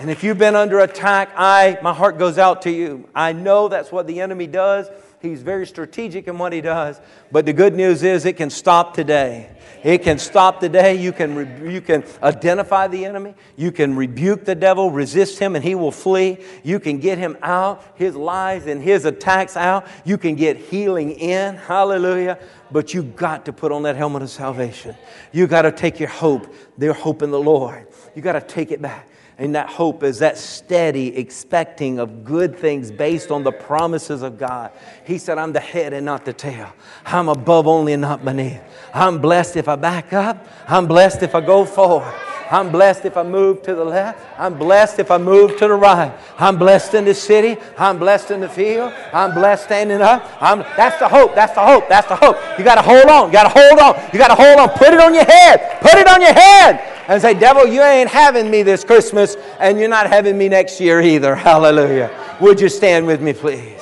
[0.00, 3.06] And if you've been under attack, I my heart goes out to you.
[3.14, 4.88] I know that's what the enemy does.
[5.20, 6.98] He's very strategic in what he does.
[7.30, 9.50] But the good news is it can stop today.
[9.84, 10.94] It can stop today.
[10.94, 13.34] You can, re- you can identify the enemy.
[13.56, 16.38] You can rebuke the devil, resist him, and he will flee.
[16.62, 19.86] You can get him out, his lies and his attacks out.
[20.06, 21.56] You can get healing in.
[21.56, 22.38] Hallelujah.
[22.70, 24.96] But you got to put on that helmet of salvation.
[25.30, 27.86] You got to take your hope, their hope in the Lord.
[28.14, 29.09] You got to take it back.
[29.40, 34.36] And that hope is that steady expecting of good things based on the promises of
[34.36, 34.70] God.
[35.06, 36.70] He said, I'm the head and not the tail.
[37.06, 38.60] I'm above only and not beneath.
[38.92, 40.46] I'm blessed if I back up.
[40.68, 42.14] I'm blessed if I go forward.
[42.50, 44.18] I'm blessed if I move to the left.
[44.36, 46.12] I'm blessed if I move to the right.
[46.36, 47.56] I'm blessed in the city.
[47.78, 48.92] I'm blessed in the field.
[49.12, 50.28] I'm blessed standing up.
[50.40, 51.36] I'm, that's the hope.
[51.36, 51.88] That's the hope.
[51.88, 52.36] That's the hope.
[52.58, 53.28] You got to hold on.
[53.28, 54.10] You got to hold on.
[54.12, 54.68] You got to hold on.
[54.70, 55.80] Put it on your head.
[55.80, 57.04] Put it on your head.
[57.06, 60.80] And say, devil, you ain't having me this Christmas, and you're not having me next
[60.80, 61.34] year either.
[61.36, 62.10] Hallelujah.
[62.40, 63.80] Would you stand with me, please?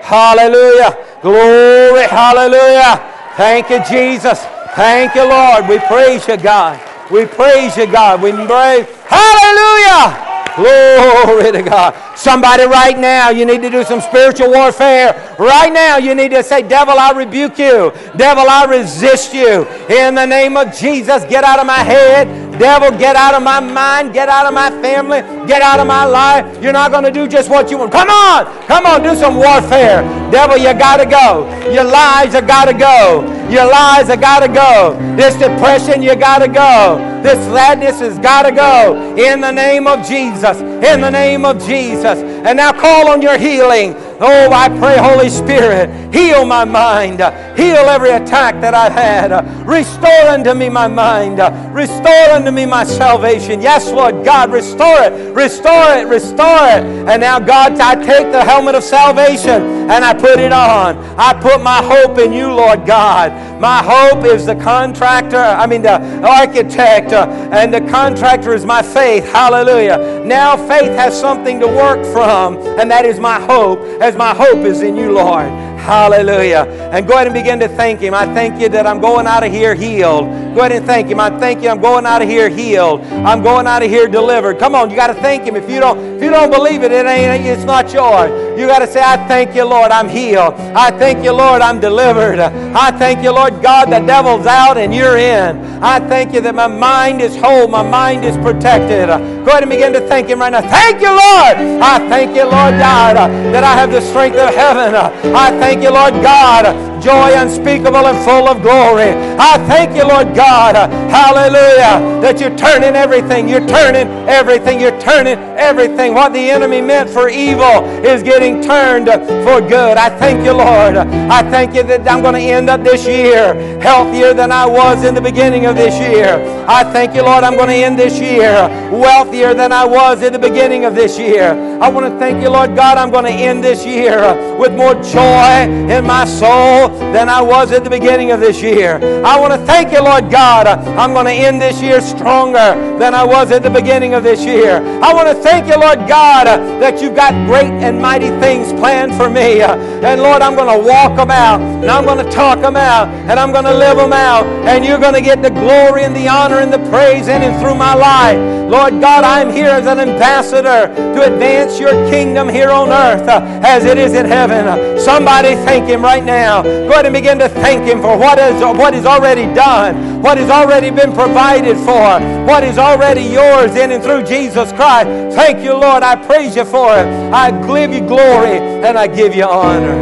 [0.00, 1.06] Hallelujah.
[1.22, 2.06] Glory.
[2.08, 2.96] Hallelujah.
[3.36, 4.44] Thank you, Jesus.
[4.74, 5.68] Thank you, Lord.
[5.68, 6.89] We praise you, God.
[7.10, 8.22] We praise you, God.
[8.22, 8.86] We praise.
[9.06, 10.30] Hallelujah.
[10.56, 11.94] Glory to God.
[12.16, 15.34] Somebody right now, you need to do some spiritual warfare.
[15.38, 17.92] Right now, you need to say, Devil, I rebuke you.
[18.16, 19.66] Devil, I resist you.
[19.88, 22.58] In the name of Jesus, get out of my head.
[22.58, 24.12] Devil, get out of my mind.
[24.12, 25.20] Get out of my family.
[25.50, 26.62] Get out of my life.
[26.62, 27.90] You're not going to do just what you want.
[27.90, 28.46] Come on.
[28.68, 30.00] Come on, do some warfare.
[30.30, 31.44] Devil, you got to go.
[31.72, 33.22] Your lies have got to go.
[33.50, 34.96] Your lies have got to go.
[35.16, 36.98] This depression, you got to go.
[37.24, 39.16] This sadness has got to go.
[39.16, 40.60] In the name of Jesus.
[40.60, 42.20] In the name of Jesus.
[42.20, 43.96] And now call on your healing.
[44.22, 47.20] Oh, I pray, Holy Spirit, heal my mind.
[47.58, 49.32] Heal every attack that I've had.
[49.66, 51.38] Restore unto me my mind.
[51.74, 53.62] Restore unto me my salvation.
[53.62, 55.34] Yes, Lord God, restore it.
[55.40, 56.06] Restore it.
[56.06, 56.84] Restore it.
[57.08, 60.98] And now, God, I take the helmet of salvation and I put it on.
[61.18, 63.32] I put my hope in you, Lord God.
[63.60, 68.80] My hope is the contractor, I mean, the architect, uh, and the contractor is my
[68.80, 69.24] faith.
[69.24, 70.22] Hallelujah.
[70.24, 74.64] Now, faith has something to work from, and that is my hope as my hope
[74.64, 75.50] is in you, Lord.
[75.90, 76.90] Hallelujah.
[76.92, 78.14] And go ahead and begin to thank Him.
[78.14, 80.26] I thank you that I'm going out of here healed.
[80.54, 81.18] Go ahead and thank Him.
[81.18, 83.00] I thank you I'm going out of here healed.
[83.02, 84.60] I'm going out of here delivered.
[84.60, 85.56] Come on, you got to thank Him.
[85.56, 88.30] If you don't, if you don't believe it, it ain't, it's not yours.
[88.56, 90.54] You got to say, I thank you, Lord, I'm healed.
[90.54, 92.38] I thank you, Lord, I'm delivered.
[92.38, 95.58] I thank you, Lord God, the devil's out and you're in.
[95.82, 99.08] I thank you that my mind is whole, my mind is protected.
[99.08, 100.60] Go ahead and begin to thank Him right now.
[100.60, 101.82] Thank you, Lord.
[101.82, 104.94] I thank you, Lord God, that I have the strength of heaven.
[104.94, 109.10] I thank you, Lord God, joy unspeakable and full of glory.
[109.38, 110.76] I thank you, Lord God,
[111.10, 113.48] hallelujah, that you're turning everything.
[113.48, 114.80] You're turning everything.
[114.80, 116.14] You're turning everything.
[116.14, 119.96] What the enemy meant for evil is getting turned for good.
[119.96, 120.96] I thank you, Lord.
[120.96, 125.04] I thank you that I'm going to end up this year healthier than I was
[125.04, 126.36] in the beginning of this year.
[126.68, 130.32] I thank you, Lord, I'm going to end this year wealthier than I was in
[130.32, 131.52] the beginning of this year.
[131.80, 134.94] I want to thank you, Lord God, I'm going to end this year with more
[134.94, 139.00] joy in my soul than I was at the beginning of this year.
[139.24, 140.66] I want to thank you, Lord God.
[140.66, 144.44] I'm going to end this year stronger than I was at the beginning of this
[144.44, 144.76] year.
[145.02, 149.14] I want to thank you, Lord God, that you've got great and mighty things planned
[149.14, 149.62] for me.
[149.62, 153.08] And Lord, I'm going to walk them out, and I'm going to talk them out,
[153.08, 156.14] and I'm going to live them out, and you're going to get the glory and
[156.14, 158.38] the honor and the praise in and through my life.
[158.70, 163.84] Lord God, I'm here as an ambassador to advance your kingdom here on earth as
[163.84, 164.98] it is in heaven.
[165.00, 166.62] Somebody thank him right now.
[166.86, 170.38] Go ahead and begin to thank Him for what is, what is already done, what
[170.38, 175.08] has already been provided for, what is already yours in and through Jesus Christ.
[175.36, 176.02] Thank you, Lord.
[176.02, 177.06] I praise you for it.
[177.32, 179.94] I give you glory and I give you honor.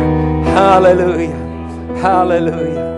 [0.44, 1.36] Hallelujah.
[2.00, 2.88] Hallelujah.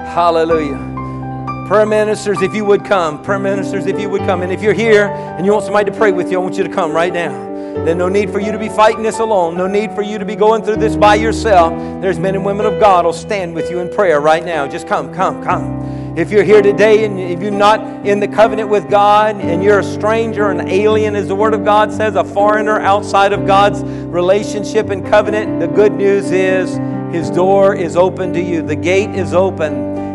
[0.00, 1.66] Hallelujah.
[1.68, 3.22] Prayer ministers, if you would come.
[3.22, 4.42] Prayer ministers, if you would come.
[4.42, 6.64] And if you're here and you want somebody to pray with you, I want you
[6.64, 9.56] to come right now then no need for you to be fighting this alone.
[9.56, 11.72] No need for you to be going through this by yourself.
[12.00, 14.66] There's men and women of God will stand with you in prayer right now.
[14.66, 16.16] Just come, come, come.
[16.16, 19.80] If you're here today and if you're not in the covenant with God and you're
[19.80, 23.82] a stranger, an alien, as the Word of God says, a foreigner outside of God's
[23.82, 26.78] relationship and covenant, the good news is
[27.14, 28.62] His door is open to you.
[28.62, 29.74] The gate is open,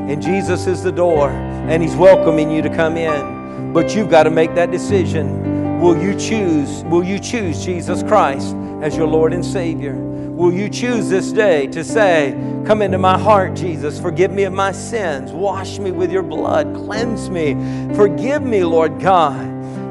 [0.10, 3.72] and Jesus is the door, and He's welcoming you to come in.
[3.72, 5.41] But you've got to make that decision.
[5.82, 6.84] Will you choose?
[6.84, 9.96] Will you choose Jesus Christ as your Lord and Savior?
[9.96, 14.00] Will you choose this day to say, Come into my heart, Jesus.
[14.00, 15.32] Forgive me of my sins.
[15.32, 16.76] Wash me with your blood.
[16.76, 17.56] Cleanse me.
[17.96, 19.44] Forgive me, Lord God.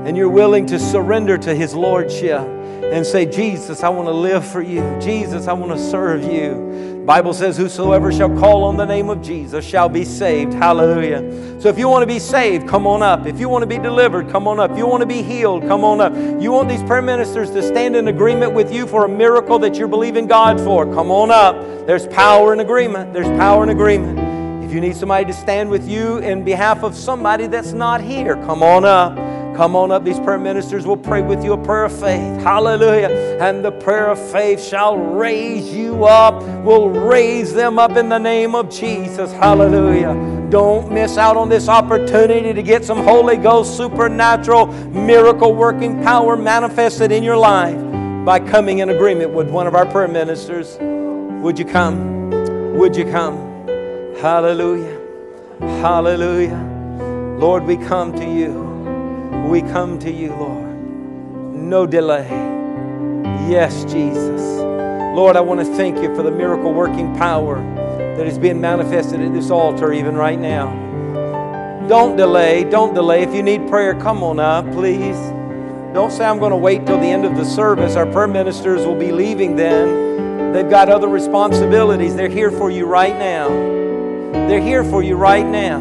[0.07, 4.47] And you're willing to surrender to His Lordship and say, Jesus, I want to live
[4.47, 4.97] for you.
[5.01, 6.90] Jesus, I want to serve you.
[7.11, 10.55] Bible says, Whosoever shall call on the name of Jesus shall be saved.
[10.55, 11.61] Hallelujah.
[11.61, 13.27] So if you want to be saved, come on up.
[13.27, 14.71] If you want to be delivered, come on up.
[14.71, 16.15] If you want to be healed, come on up.
[16.41, 19.75] You want these prayer ministers to stand in agreement with you for a miracle that
[19.75, 21.57] you're believing God for, come on up.
[21.85, 23.13] There's power in agreement.
[23.13, 24.65] There's power in agreement.
[24.65, 28.37] If you need somebody to stand with you in behalf of somebody that's not here,
[28.37, 29.19] come on up.
[29.61, 30.05] Come on up.
[30.05, 32.43] These prayer ministers will pray with you a prayer of faith.
[32.43, 33.11] Hallelujah.
[33.43, 38.17] And the prayer of faith shall raise you up, will raise them up in the
[38.17, 39.31] name of Jesus.
[39.33, 40.15] Hallelujah.
[40.49, 46.39] Don't miss out on this opportunity to get some Holy Ghost supernatural miracle working power
[46.39, 47.77] manifested in your life
[48.25, 50.79] by coming in agreement with one of our prayer ministers.
[51.43, 52.31] Would you come?
[52.79, 53.37] Would you come?
[54.23, 54.99] Hallelujah.
[55.61, 57.37] Hallelujah.
[57.39, 58.70] Lord, we come to you.
[59.31, 60.77] We come to you, Lord.
[61.55, 62.29] No delay.
[63.49, 64.41] Yes, Jesus.
[65.15, 67.57] Lord, I want to thank you for the miracle working power
[68.17, 70.69] that is being manifested at this altar even right now.
[71.89, 72.65] Don't delay.
[72.65, 73.23] Don't delay.
[73.23, 75.17] If you need prayer, come on up, please.
[75.93, 77.97] Don't say, I'm going to wait till the end of the service.
[77.97, 80.53] Our prayer ministers will be leaving then.
[80.53, 82.15] They've got other responsibilities.
[82.15, 83.49] They're here for you right now.
[83.49, 85.81] They're here for you right now.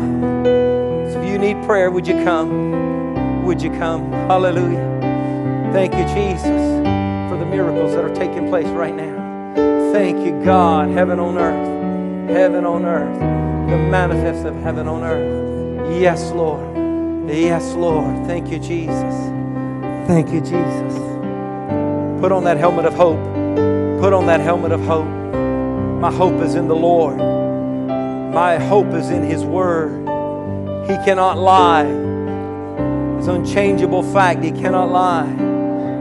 [1.12, 2.99] So if you need prayer, would you come?
[3.50, 4.12] Would you come?
[4.12, 5.72] Hallelujah.
[5.74, 9.92] Thank you, Jesus, for the miracles that are taking place right now.
[9.92, 10.92] Thank you, God.
[10.92, 12.30] Heaven on earth.
[12.30, 13.20] Heaven on earth.
[13.72, 16.00] The manifest of heaven on earth.
[16.00, 16.78] Yes, Lord.
[17.28, 18.28] Yes, Lord.
[18.28, 19.16] Thank you, Jesus.
[20.06, 20.94] Thank you, Jesus.
[22.22, 23.18] Put on that helmet of hope.
[24.00, 25.08] Put on that helmet of hope.
[26.00, 27.18] My hope is in the Lord.
[27.18, 30.02] My hope is in His Word.
[30.88, 32.09] He cannot lie.
[33.20, 34.46] It's unchangeable fact.
[34.46, 35.28] He cannot lie.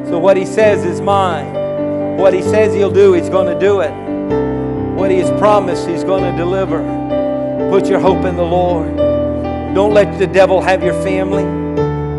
[0.08, 2.16] So what He says is mine.
[2.16, 3.90] What He says He'll do, He's going to do it.
[4.94, 6.78] What He has promised, He's going to deliver.
[7.70, 8.96] Put your hope in the Lord.
[9.74, 11.42] Don't let the devil have your family.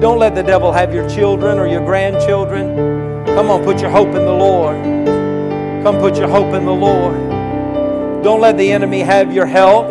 [0.02, 3.26] Don't let the devil have your children or your grandchildren.
[3.26, 4.76] Come on, put your hope in the Lord.
[5.82, 7.16] Come put your hope in the Lord.
[8.22, 9.88] Don't let the enemy have your health.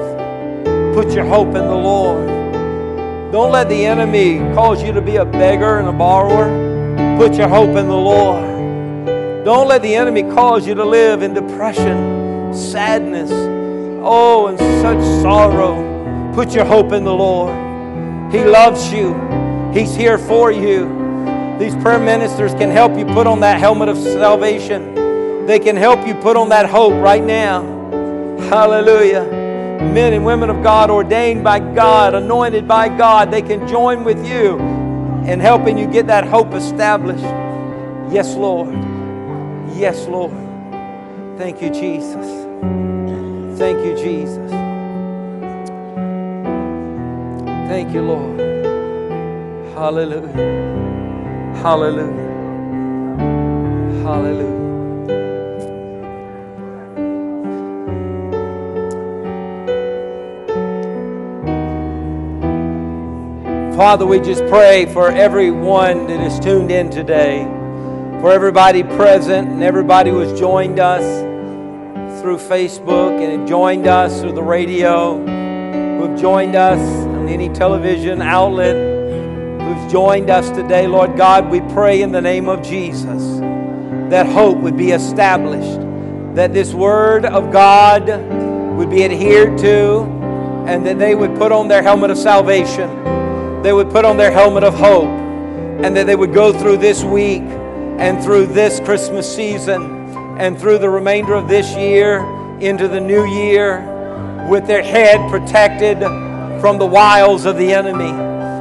[0.94, 2.37] Put your hope in the Lord.
[3.32, 6.48] Don't let the enemy cause you to be a beggar and a borrower.
[7.18, 9.44] Put your hope in the Lord.
[9.44, 13.30] Don't let the enemy cause you to live in depression, sadness,
[14.02, 16.32] oh, and such sorrow.
[16.34, 17.52] Put your hope in the Lord.
[18.32, 19.14] He loves you.
[19.74, 20.86] He's here for you.
[21.58, 24.94] These prayer ministers can help you put on that helmet of salvation.
[25.44, 27.62] They can help you put on that hope right now.
[28.48, 29.37] Hallelujah.
[29.80, 34.24] Men and women of God, ordained by God, anointed by God, they can join with
[34.26, 34.58] you
[35.26, 37.22] in helping you get that hope established.
[38.12, 38.74] Yes, Lord.
[39.74, 40.32] Yes, Lord.
[41.38, 42.26] Thank you, Jesus.
[43.58, 44.50] Thank you, Jesus.
[47.68, 48.40] Thank you, Lord.
[49.74, 50.28] Hallelujah.
[51.62, 52.36] Hallelujah.
[54.02, 54.57] Hallelujah.
[63.78, 67.44] Father, we just pray for everyone that is tuned in today,
[68.20, 71.20] for everybody present and everybody who has joined us
[72.20, 78.20] through Facebook and joined us through the radio, who have joined us on any television
[78.20, 78.74] outlet,
[79.60, 80.88] who's joined us today.
[80.88, 83.38] Lord God, we pray in the name of Jesus
[84.10, 85.78] that hope would be established,
[86.34, 88.08] that this word of God
[88.76, 90.00] would be adhered to,
[90.66, 93.17] and that they would put on their helmet of salvation
[93.62, 97.02] they would put on their helmet of hope and that they would go through this
[97.04, 102.20] week and through this Christmas season and through the remainder of this year
[102.60, 105.98] into the new year with their head protected
[106.60, 108.12] from the wiles of the enemy,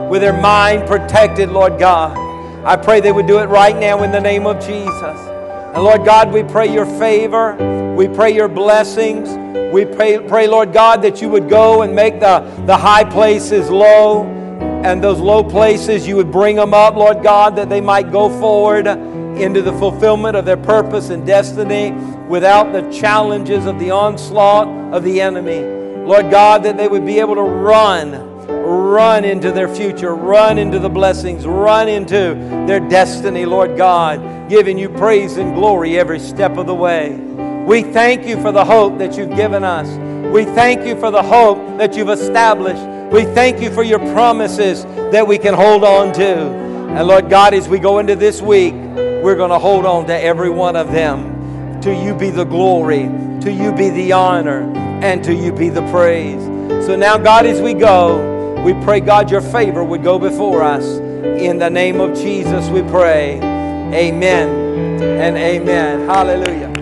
[0.09, 2.17] with their mind protected, Lord God.
[2.65, 5.19] I pray they would do it right now in the name of Jesus.
[5.73, 7.55] And Lord God, we pray your favor.
[7.95, 9.29] We pray your blessings.
[9.73, 13.69] We pray, pray, Lord God, that you would go and make the, the high places
[13.69, 14.36] low
[14.85, 18.29] and those low places, you would bring them up, Lord God, that they might go
[18.39, 21.91] forward into the fulfillment of their purpose and destiny
[22.27, 25.59] without the challenges of the onslaught of the enemy.
[26.05, 28.11] Lord God, that they would be able to run,
[28.47, 34.77] run into their future, run into the blessings, run into their destiny, Lord God, giving
[34.77, 37.13] you praise and glory every step of the way.
[37.65, 39.87] We thank you for the hope that you've given us.
[40.33, 42.96] We thank you for the hope that you've established.
[43.11, 46.23] We thank you for your promises that we can hold on to.
[46.23, 50.13] And Lord God, as we go into this week, we're going to hold on to
[50.13, 51.79] every one of them.
[51.81, 53.03] To you be the glory,
[53.41, 56.43] to you be the honor, and to you be the praise.
[56.85, 60.85] So now, God, as we go, we pray, God, your favor would go before us.
[60.85, 63.37] In the name of Jesus, we pray.
[63.37, 64.49] Amen
[65.01, 66.09] and amen.
[66.09, 66.76] Hallelujah.